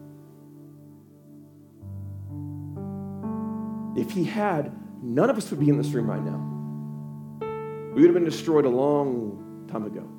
If 4.02 4.12
He 4.12 4.24
had, 4.24 4.72
none 5.04 5.30
of 5.30 5.36
us 5.36 5.52
would 5.52 5.60
be 5.60 5.68
in 5.68 5.78
this 5.78 5.90
room 5.90 6.10
right 6.10 6.24
now. 6.24 7.92
We 7.94 8.04
would 8.04 8.06
have 8.06 8.14
been 8.14 8.24
destroyed 8.24 8.64
a 8.64 8.70
long 8.70 9.66
time 9.70 9.84
ago. 9.84 10.10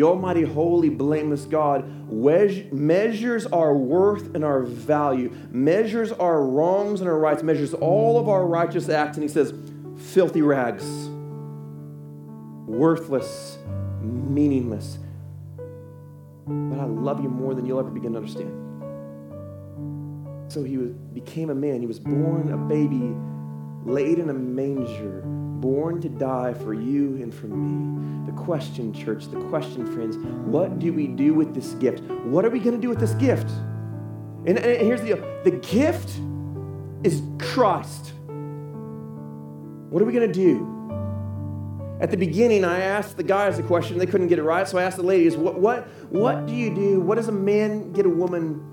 The 0.00 0.06
Almighty, 0.06 0.44
holy, 0.44 0.88
blameless 0.88 1.44
God 1.44 1.84
measures 2.72 3.44
our 3.44 3.76
worth 3.76 4.34
and 4.34 4.42
our 4.42 4.62
value, 4.62 5.30
measures 5.50 6.10
our 6.10 6.42
wrongs 6.42 7.00
and 7.00 7.10
our 7.10 7.18
rights, 7.18 7.42
measures 7.42 7.74
all 7.74 8.18
of 8.18 8.26
our 8.26 8.46
righteous 8.46 8.88
acts, 8.88 9.18
and 9.18 9.22
He 9.22 9.28
says, 9.28 9.52
filthy 9.98 10.40
rags, 10.40 10.86
worthless, 12.66 13.58
meaningless. 14.00 14.96
But 16.46 16.78
I 16.78 16.84
love 16.84 17.22
you 17.22 17.28
more 17.28 17.52
than 17.52 17.66
you'll 17.66 17.80
ever 17.80 17.90
begin 17.90 18.12
to 18.12 18.20
understand. 18.20 18.56
So 20.50 20.64
He 20.64 20.78
became 20.78 21.50
a 21.50 21.54
man, 21.54 21.82
He 21.82 21.86
was 21.86 22.00
born 22.00 22.50
a 22.50 22.56
baby, 22.56 23.14
laid 23.84 24.18
in 24.18 24.30
a 24.30 24.32
manger 24.32 25.24
born 25.60 26.00
to 26.00 26.08
die 26.08 26.54
for 26.54 26.72
you 26.74 27.16
and 27.16 27.32
for 27.32 27.46
me. 27.46 28.26
The 28.26 28.32
question, 28.32 28.92
church, 28.92 29.26
the 29.26 29.40
question, 29.48 29.86
friends, 29.94 30.16
what 30.46 30.78
do 30.78 30.92
we 30.92 31.06
do 31.06 31.34
with 31.34 31.54
this 31.54 31.74
gift? 31.74 32.02
What 32.24 32.44
are 32.44 32.50
we 32.50 32.60
going 32.60 32.76
to 32.76 32.80
do 32.80 32.88
with 32.88 33.00
this 33.00 33.14
gift? 33.14 33.48
And, 34.46 34.58
and 34.58 34.86
here's 34.86 35.00
the 35.00 35.08
deal 35.08 35.40
the 35.44 35.50
gift 35.50 36.18
is 37.04 37.22
Christ. 37.38 38.12
What 39.90 40.02
are 40.02 40.06
we 40.06 40.12
going 40.12 40.30
to 40.30 40.32
do? 40.32 40.76
At 42.00 42.10
the 42.10 42.16
beginning, 42.16 42.64
I 42.64 42.80
asked 42.80 43.18
the 43.18 43.22
guys 43.22 43.58
a 43.58 43.62
question. 43.62 43.98
They 43.98 44.06
couldn't 44.06 44.28
get 44.28 44.38
it 44.38 44.42
right, 44.42 44.66
so 44.66 44.78
I 44.78 44.84
asked 44.84 44.96
the 44.96 45.02
ladies, 45.02 45.36
what, 45.36 45.60
what, 45.60 45.86
what 46.08 46.46
do 46.46 46.54
you 46.54 46.74
do? 46.74 47.00
What 47.00 47.16
does 47.16 47.28
a 47.28 47.32
man 47.32 47.92
get 47.92 48.06
a 48.06 48.08
woman 48.08 48.64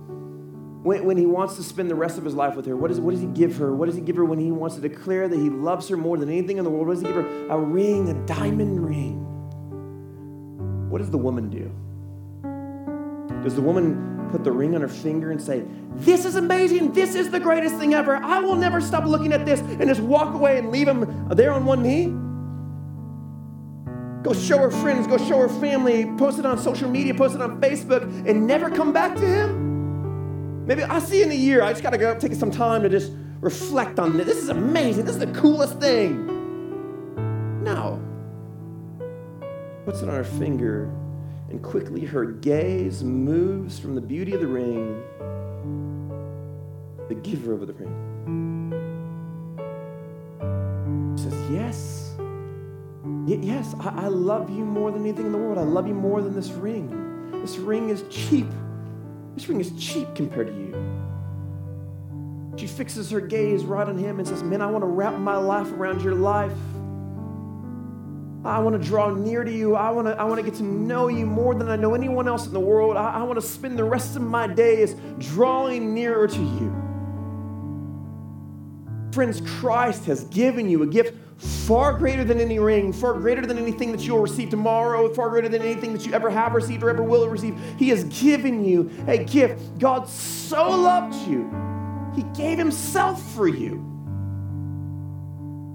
when, 0.88 1.04
when 1.04 1.18
he 1.18 1.26
wants 1.26 1.58
to 1.58 1.64
spend 1.64 1.90
the 1.90 1.96
rest 1.96 2.18
of 2.18 2.24
his 2.24 2.34
life 2.34 2.56
with 2.56 2.66
her? 2.66 2.76
What, 2.78 2.90
is, 2.92 3.02
what 3.02 3.12
does 3.12 3.20
he 3.20 3.28
give 3.28 3.58
her? 3.58 3.76
What 3.76 3.88
does 3.88 3.96
he 3.96 4.02
give 4.02 4.16
her 4.16 4.24
when 4.24 4.40
he 4.40 4.52
wants 4.52 4.76
to 4.76 4.82
declare 4.82 5.28
that 5.28 5.38
he 5.38 5.50
loves 5.50 5.90
her 5.90 5.98
more 5.98 6.18
than 6.18 6.30
anything 6.30 6.60
in 6.60 6.64
the 6.64 6.70
world? 6.70 6.88
What 6.88 6.94
does 6.94 7.02
he 7.02 7.08
give 7.08 7.16
her? 7.16 7.48
A 7.50 7.60
ring, 7.60 8.10
a 8.10 8.14
diamond 8.26 8.88
ring. 8.88 9.20
What 10.90 11.00
does 11.00 11.12
the 11.12 11.18
woman 11.18 11.50
do? 11.50 11.70
Does 13.44 13.54
the 13.56 13.62
woman 13.62 14.30
put 14.32 14.46
the 14.46 14.52
ring 14.54 14.76
on 14.76 14.82
her 14.82 14.88
finger 14.88 15.32
and 15.32 15.42
say, 15.42 15.66
This 15.96 16.24
is 16.24 16.38
amazing. 16.38 16.94
This 16.94 17.16
is 17.16 17.32
the 17.32 17.40
greatest 17.40 17.76
thing 17.76 17.94
ever. 17.94 18.16
I 18.16 18.40
will 18.40 18.56
never 18.56 18.80
stop 18.80 19.04
looking 19.04 19.34
at 19.34 19.46
this 19.46 19.60
and 19.60 19.90
just 19.90 20.00
walk 20.00 20.34
away 20.36 20.58
and 20.58 20.72
leave 20.72 20.88
him 20.88 21.28
there 21.32 21.52
on 21.52 21.66
one 21.66 21.84
knee? 21.84 22.14
Go 24.24 24.34
show 24.34 24.58
her 24.58 24.72
friends, 24.72 25.06
go 25.06 25.18
show 25.18 25.38
her 25.38 25.50
family, 25.50 26.06
post 26.18 26.40
it 26.40 26.46
on 26.46 26.58
social 26.58 26.90
media, 26.90 27.14
post 27.14 27.36
it 27.36 27.42
on 27.42 27.60
Facebook, 27.60 28.04
and 28.26 28.48
never 28.48 28.70
come 28.70 28.94
back 28.94 29.16
to 29.16 29.26
him? 29.26 29.67
Maybe 30.68 30.84
I'll 30.84 31.00
see 31.00 31.20
you 31.20 31.24
in 31.24 31.32
a 31.32 31.36
year. 31.36 31.64
I 31.64 31.72
just 31.72 31.82
got 31.82 31.92
to 31.92 31.98
go 31.98 32.20
take 32.20 32.34
some 32.34 32.52
time 32.52 32.84
to 32.84 32.90
just 32.90 33.14
reflect 33.40 34.00
on 34.00 34.18
this. 34.18 34.28
This 34.28 34.38
is 34.38 34.50
amazing. 34.50 35.06
This 35.06 35.16
is 35.16 35.20
the 35.22 35.32
coolest 35.32 35.80
thing. 35.80 37.64
No. 37.64 38.02
Puts 39.86 40.02
it 40.02 40.10
on 40.10 40.16
her 40.16 40.26
finger 40.26 40.92
and 41.50 41.64
quickly 41.64 42.04
her 42.04 42.26
gaze 42.26 43.02
moves 43.02 43.80
from 43.80 43.96
the 43.96 44.02
beauty 44.02 44.34
of 44.34 44.42
the 44.42 44.48
ring, 44.48 45.02
the 47.08 47.16
giver 47.16 47.54
of 47.54 47.66
the 47.66 47.72
ring. 47.72 47.94
She 51.16 51.24
says, 51.24 51.50
Yes, 51.50 52.14
yes, 53.26 53.74
I, 53.80 54.04
I 54.04 54.08
love 54.08 54.50
you 54.50 54.66
more 54.66 54.92
than 54.92 55.04
anything 55.04 55.28
in 55.28 55.32
the 55.32 55.38
world. 55.38 55.58
I 55.58 55.62
love 55.62 55.88
you 55.88 55.94
more 55.94 56.22
than 56.22 56.36
this 56.36 56.50
ring. 56.50 57.32
This 57.42 57.56
ring 57.56 57.88
is 57.88 58.04
cheap. 58.10 58.48
This 59.38 59.48
ring 59.48 59.62
is 59.62 59.72
cheap 59.78 60.16
compared 60.16 60.48
to 60.48 60.54
you. 60.54 60.74
She 62.58 62.66
fixes 62.66 63.12
her 63.12 63.22
gaze 63.22 63.64
right 63.66 63.88
on 63.88 63.96
him 63.96 64.18
and 64.18 64.28
says, 64.28 64.42
Man, 64.42 64.64
I 64.64 64.66
want 64.72 64.82
to 64.82 64.88
wrap 64.88 65.14
my 65.14 65.38
life 65.38 65.72
around 65.74 66.02
your 66.02 66.16
life. 66.16 66.58
I 68.44 68.58
want 68.58 68.82
to 68.82 68.88
draw 68.88 69.12
near 69.12 69.44
to 69.44 69.52
you. 69.52 69.76
I 69.76 69.92
want 69.92 70.08
to, 70.08 70.20
I 70.20 70.24
want 70.24 70.44
to 70.44 70.44
get 70.44 70.56
to 70.58 70.64
know 70.64 71.08
you 71.08 71.28
more 71.28 71.54
than 71.54 71.70
I 71.70 71.76
know 71.76 71.94
anyone 71.94 72.28
else 72.28 72.48
in 72.48 72.54
the 72.54 72.60
world. 72.60 72.98
I, 72.98 73.12
I 73.12 73.24
want 73.24 73.40
to 73.40 73.46
spend 73.46 73.78
the 73.78 73.84
rest 73.84 74.16
of 74.16 74.24
my 74.24 74.48
days 74.48 74.96
drawing 75.20 75.94
nearer 75.94 76.28
to 76.28 76.40
you. 76.40 76.76
Friends, 79.12 79.40
Christ 79.60 80.06
has 80.06 80.24
given 80.24 80.68
you 80.68 80.82
a 80.82 80.88
gift 80.88 81.14
far 81.38 81.94
greater 81.94 82.24
than 82.24 82.40
any 82.40 82.60
ring, 82.60 82.92
far 82.92 83.14
greater 83.14 83.46
than 83.46 83.58
anything 83.58 83.92
that 83.92 84.02
you'll 84.02 84.20
receive 84.20 84.50
tomorrow, 84.50 85.14
far 85.14 85.30
greater 85.30 85.50
than 85.50 85.62
anything 85.62 85.94
that 85.94 86.06
you 86.06 86.14
ever 86.14 86.30
have 86.30 86.54
received 86.54 86.84
or 86.84 86.90
ever 86.90 87.04
will 87.04 87.28
receive. 87.28 87.58
He 87.78 87.90
has 87.90 88.04
given 88.06 88.66
you 88.66 88.90
a 89.08 89.24
gift. 89.24 89.78
God 89.78 90.08
so 90.08 90.70
loved 90.70 91.14
you, 91.28 91.52
He 92.16 92.24
gave 92.36 92.58
Himself 92.58 93.22
for 93.34 93.48
you. 93.48 93.84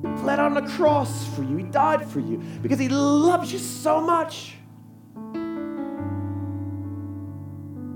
He 0.02 0.08
bled 0.22 0.40
on 0.40 0.54
the 0.54 0.62
cross 0.62 1.26
for 1.34 1.42
you. 1.44 1.56
He 1.56 1.64
died 1.64 2.04
for 2.04 2.18
you 2.18 2.38
because 2.60 2.78
He 2.78 2.88
loves 2.88 3.52
you 3.52 3.58
so 3.58 4.00
much. 4.00 4.54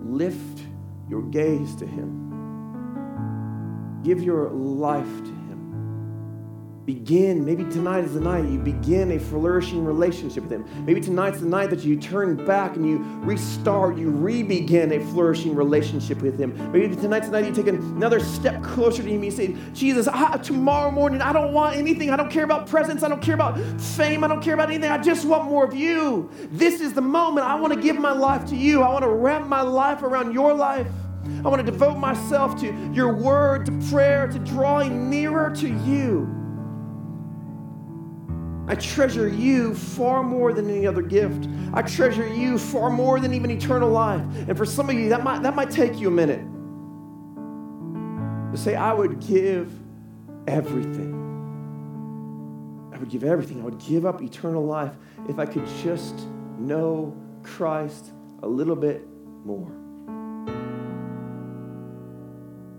Lift 0.05 0.61
your 1.09 1.23
gaze 1.23 1.75
to 1.77 1.87
Him. 1.87 2.23
Give 4.05 4.23
your 4.23 4.51
life 4.51 5.05
to 5.05 5.31
Him. 5.31 5.36
Begin, 6.87 7.45
maybe 7.45 7.65
tonight 7.65 8.05
is 8.05 8.15
the 8.15 8.21
night 8.21 8.49
you 8.49 8.61
begin 8.61 9.11
a 9.11 9.19
flourishing 9.19 9.85
relationship 9.85 10.45
with 10.45 10.53
Him. 10.53 10.87
Maybe 10.87 11.01
tonight's 11.01 11.41
the 11.41 11.47
night 11.47 11.69
that 11.71 11.81
you 11.81 11.97
turn 11.97 12.47
back 12.47 12.77
and 12.77 12.89
you 12.89 12.99
restart, 13.25 13.99
you 13.99 14.09
re 14.09 14.45
begin 14.45 14.93
a 14.93 15.01
flourishing 15.07 15.57
relationship 15.57 16.23
with 16.23 16.39
Him. 16.39 16.55
Maybe 16.71 16.95
tonight's 16.95 17.27
the 17.27 17.33
night 17.33 17.45
you 17.45 17.53
take 17.53 17.67
another 17.67 18.21
step 18.21 18.63
closer 18.63 19.03
to 19.03 19.09
Him. 19.09 19.25
You 19.25 19.33
say, 19.33 19.57
Jesus, 19.75 20.07
I, 20.07 20.37
tomorrow 20.37 20.93
morning, 20.93 21.21
I 21.21 21.33
don't 21.33 21.53
want 21.53 21.77
anything. 21.77 22.11
I 22.11 22.17
don't 22.17 22.31
care 22.31 22.45
about 22.45 22.69
presents. 22.69 23.03
I 23.03 23.09
don't 23.09 23.21
care 23.21 23.35
about 23.35 23.59
fame. 23.81 24.23
I 24.23 24.29
don't 24.29 24.41
care 24.41 24.55
about 24.55 24.69
anything. 24.69 24.89
I 24.89 24.99
just 24.99 25.27
want 25.27 25.47
more 25.47 25.65
of 25.65 25.75
you. 25.75 26.31
This 26.53 26.81
is 26.81 26.93
the 26.93 27.03
moment. 27.03 27.49
I 27.49 27.57
want 27.57 27.75
to 27.75 27.81
give 27.81 27.99
my 27.99 28.13
life 28.13 28.47
to 28.51 28.57
you. 28.57 28.83
I 28.83 28.93
want 28.93 29.03
to 29.03 29.11
wrap 29.11 29.49
my 29.49 29.63
life 29.63 30.05
around 30.05 30.33
your 30.33 30.55
life. 30.55 30.87
I 31.45 31.49
want 31.49 31.67
to 31.67 31.69
devote 31.69 31.99
myself 31.99 32.57
to 32.61 32.73
your 32.93 33.13
word, 33.13 33.67
to 33.67 33.73
prayer, 33.91 34.29
to 34.29 34.39
drawing 34.39 35.11
nearer 35.11 35.51
to 35.57 35.69
you. 35.69 36.36
I 38.69 38.75
treasure 38.75 39.29
you 39.29 39.75
far 39.75 40.25
more 40.25 40.53
than 40.53 40.69
any 40.69 40.87
other 40.87 41.03
gift. 41.03 41.49
I 41.73 41.83
treasure 41.83 42.27
you 42.27 42.59
far 42.59 42.91
more 42.91 43.21
than 43.21 43.33
even 43.33 43.51
eternal 43.51 43.89
life. 43.91 44.23
And 44.49 44.57
for 44.57 44.67
some 44.67 44.91
of 44.91 44.97
you, 44.97 45.09
that 45.11 45.23
might, 45.23 45.43
that 45.43 45.55
might 45.55 45.71
take 45.71 46.01
you 46.01 46.09
a 46.09 46.11
minute 46.11 46.41
to 48.53 48.57
say, 48.57 48.75
I 48.75 48.93
would 48.93 49.21
give 49.21 49.73
everything. 50.49 51.15
I 52.93 52.99
would 52.99 53.09
give 53.09 53.23
everything. 53.23 53.61
I 53.61 53.65
would 53.65 53.79
give 53.79 54.05
up 54.05 54.21
eternal 54.21 54.65
life 54.65 54.95
if 55.29 55.39
I 55.39 55.47
could 55.47 55.67
just 55.83 56.27
know 56.59 57.17
Christ 57.45 58.11
a 58.43 58.49
little 58.49 58.75
bit 58.75 59.07
more. 59.45 59.71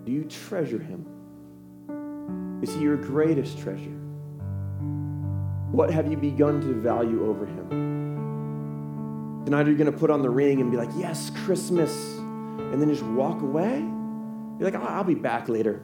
Do 0.04 0.12
you 0.12 0.26
treasure 0.26 0.80
him? 0.80 1.06
Is 2.62 2.74
he 2.74 2.82
your 2.82 2.98
greatest 2.98 3.60
treasure? 3.60 4.07
What 5.72 5.90
have 5.92 6.10
you 6.10 6.16
begun 6.16 6.62
to 6.62 6.74
value 6.74 7.28
over 7.28 7.46
him? 7.46 9.44
Tonight, 9.44 9.68
are 9.68 9.72
you 9.72 9.78
going 9.78 9.92
to 9.92 9.98
put 9.98 10.10
on 10.10 10.22
the 10.22 10.30
ring 10.30 10.62
and 10.62 10.72
be 10.72 10.78
like, 10.78 10.90
yes, 10.96 11.30
Christmas, 11.44 11.94
and 12.16 12.82
then 12.82 12.90
just 12.90 13.04
walk 13.04 13.42
away? 13.42 13.80
You're 13.80 14.72
like, 14.72 14.76
I'll 14.76 15.04
be 15.04 15.14
back 15.14 15.50
later. 15.50 15.84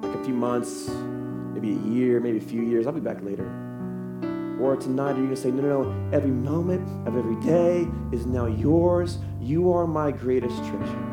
Like 0.00 0.14
a 0.14 0.24
few 0.24 0.32
months, 0.32 0.88
maybe 0.88 1.72
a 1.72 1.80
year, 1.80 2.18
maybe 2.18 2.38
a 2.38 2.40
few 2.40 2.62
years. 2.62 2.86
I'll 2.86 2.94
be 2.94 3.00
back 3.00 3.22
later. 3.22 3.44
Or 4.58 4.74
tonight, 4.76 5.12
are 5.12 5.16
you 5.16 5.24
going 5.24 5.34
to 5.34 5.36
say, 5.36 5.50
no, 5.50 5.62
no, 5.62 5.82
no, 5.82 6.16
every 6.16 6.30
moment 6.30 6.88
of 7.06 7.18
every 7.18 7.36
day 7.42 7.86
is 8.10 8.24
now 8.24 8.46
yours. 8.46 9.18
You 9.38 9.70
are 9.70 9.86
my 9.86 10.12
greatest 10.12 10.56
treasure. 10.64 11.10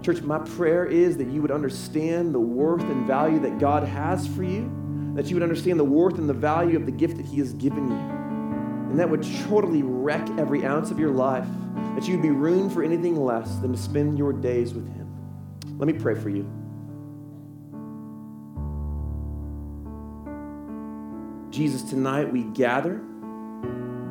Church, 0.00 0.22
my 0.22 0.38
prayer 0.38 0.86
is 0.86 1.18
that 1.18 1.26
you 1.26 1.42
would 1.42 1.50
understand 1.50 2.34
the 2.34 2.40
worth 2.40 2.82
and 2.82 3.06
value 3.06 3.40
that 3.40 3.58
God 3.58 3.86
has 3.86 4.26
for 4.26 4.42
you 4.42 4.77
that 5.18 5.26
you 5.26 5.34
would 5.34 5.42
understand 5.42 5.80
the 5.80 5.84
worth 5.84 6.16
and 6.16 6.28
the 6.28 6.32
value 6.32 6.76
of 6.76 6.86
the 6.86 6.92
gift 6.92 7.16
that 7.16 7.26
He 7.26 7.38
has 7.38 7.52
given 7.54 7.88
you. 7.88 7.96
And 7.96 9.00
that 9.00 9.10
would 9.10 9.24
totally 9.48 9.82
wreck 9.82 10.24
every 10.38 10.64
ounce 10.64 10.92
of 10.92 10.98
your 11.00 11.10
life, 11.10 11.44
that 11.96 12.06
you'd 12.06 12.22
be 12.22 12.30
ruined 12.30 12.72
for 12.72 12.84
anything 12.84 13.16
less 13.16 13.56
than 13.56 13.72
to 13.72 13.76
spend 13.76 14.16
your 14.16 14.32
days 14.32 14.74
with 14.74 14.86
Him. 14.94 15.12
Let 15.76 15.88
me 15.88 15.92
pray 15.92 16.14
for 16.14 16.28
you. 16.28 16.48
Jesus, 21.50 21.82
tonight 21.82 22.32
we 22.32 22.44
gather 22.44 23.00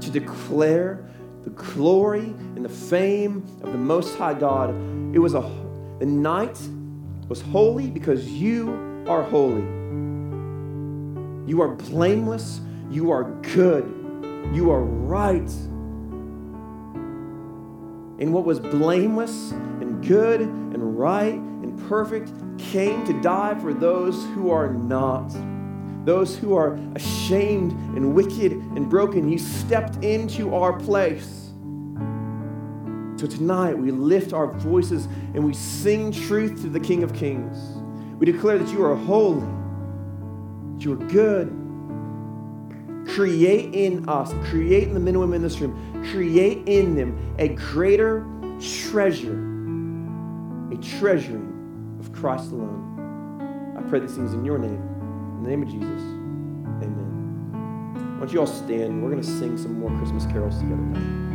to 0.02 0.12
declare 0.12 1.10
the 1.46 1.52
glory 1.52 2.26
and 2.58 2.66
the 2.66 2.70
fame 2.70 3.46
of 3.62 3.72
the 3.72 3.78
Most 3.78 4.18
High 4.18 4.34
God. 4.34 4.72
It 5.16 5.20
was 5.20 5.36
a 5.36 5.50
the 6.00 6.06
night 6.06 6.60
was 7.30 7.42
holy 7.42 7.88
because 7.88 8.28
you 8.28 9.06
are 9.08 9.24
holy. 9.24 9.77
You 11.48 11.62
are 11.62 11.70
blameless. 11.70 12.60
You 12.92 13.10
are 13.12 13.24
good. 13.42 13.86
You 14.54 14.70
are 14.70 14.84
right. 14.84 15.50
And 18.20 18.34
what 18.34 18.44
was 18.44 18.60
blameless 18.60 19.52
and 19.52 20.06
good 20.06 20.42
and 20.42 21.00
right 21.00 21.36
and 21.36 21.88
perfect 21.88 22.32
came 22.58 23.06
to 23.06 23.14
die 23.22 23.58
for 23.60 23.74
those 23.74 24.22
who 24.36 24.52
are 24.52 24.74
not. 24.74 25.30
Those 26.06 26.36
who 26.36 26.54
are 26.54 26.74
ashamed 26.96 27.72
and 27.96 28.14
wicked 28.14 28.52
and 28.52 28.90
broken. 28.90 29.30
You 29.30 29.40
stepped 29.40 30.04
into 30.04 30.54
our 30.54 30.74
place. 30.74 31.52
So 33.16 33.26
tonight 33.26 33.78
we 33.78 33.92
lift 33.92 34.34
our 34.34 34.48
voices 34.48 35.06
and 35.34 35.46
we 35.46 35.54
sing 35.54 36.12
truth 36.12 36.62
to 36.62 36.70
the 36.70 36.80
King 36.80 37.04
of 37.04 37.14
Kings. 37.14 37.58
We 38.20 38.26
declare 38.26 38.58
that 38.58 38.70
you 38.74 38.84
are 38.84 38.96
holy 38.96 39.48
you 40.86 40.94
are 40.94 41.08
good. 41.08 41.48
Create 43.08 43.74
in 43.74 44.08
us, 44.10 44.34
create 44.50 44.88
in 44.88 44.94
the 44.94 45.00
men 45.00 45.16
and 45.16 45.22
women 45.22 45.38
in 45.38 45.42
this 45.42 45.60
room, 45.60 46.04
create 46.12 46.68
in 46.68 46.96
them 46.96 47.36
a 47.40 47.50
greater 47.50 48.26
treasure, 48.60 49.38
a 50.72 50.78
treasuring 50.78 51.98
of 52.00 52.12
Christ 52.12 52.52
alone. 52.52 53.76
I 53.78 53.82
pray 53.90 54.00
these 54.00 54.16
things 54.16 54.34
in 54.34 54.44
your 54.44 54.58
name, 54.58 54.82
in 55.38 55.44
the 55.44 55.50
name 55.50 55.64
of 55.64 55.70
Jesus. 55.70 56.02
Amen. 56.84 58.14
Why 58.14 58.20
don't 58.20 58.34
you 58.34 58.40
all 58.40 58.48
stand? 58.48 59.02
We're 59.02 59.10
going 59.10 59.22
to 59.22 59.28
sing 59.28 59.58
some 59.58 59.80
more 59.80 59.96
Christmas 59.98 60.26
carols 60.26 60.58
together 60.60 60.76
now. 60.76 61.27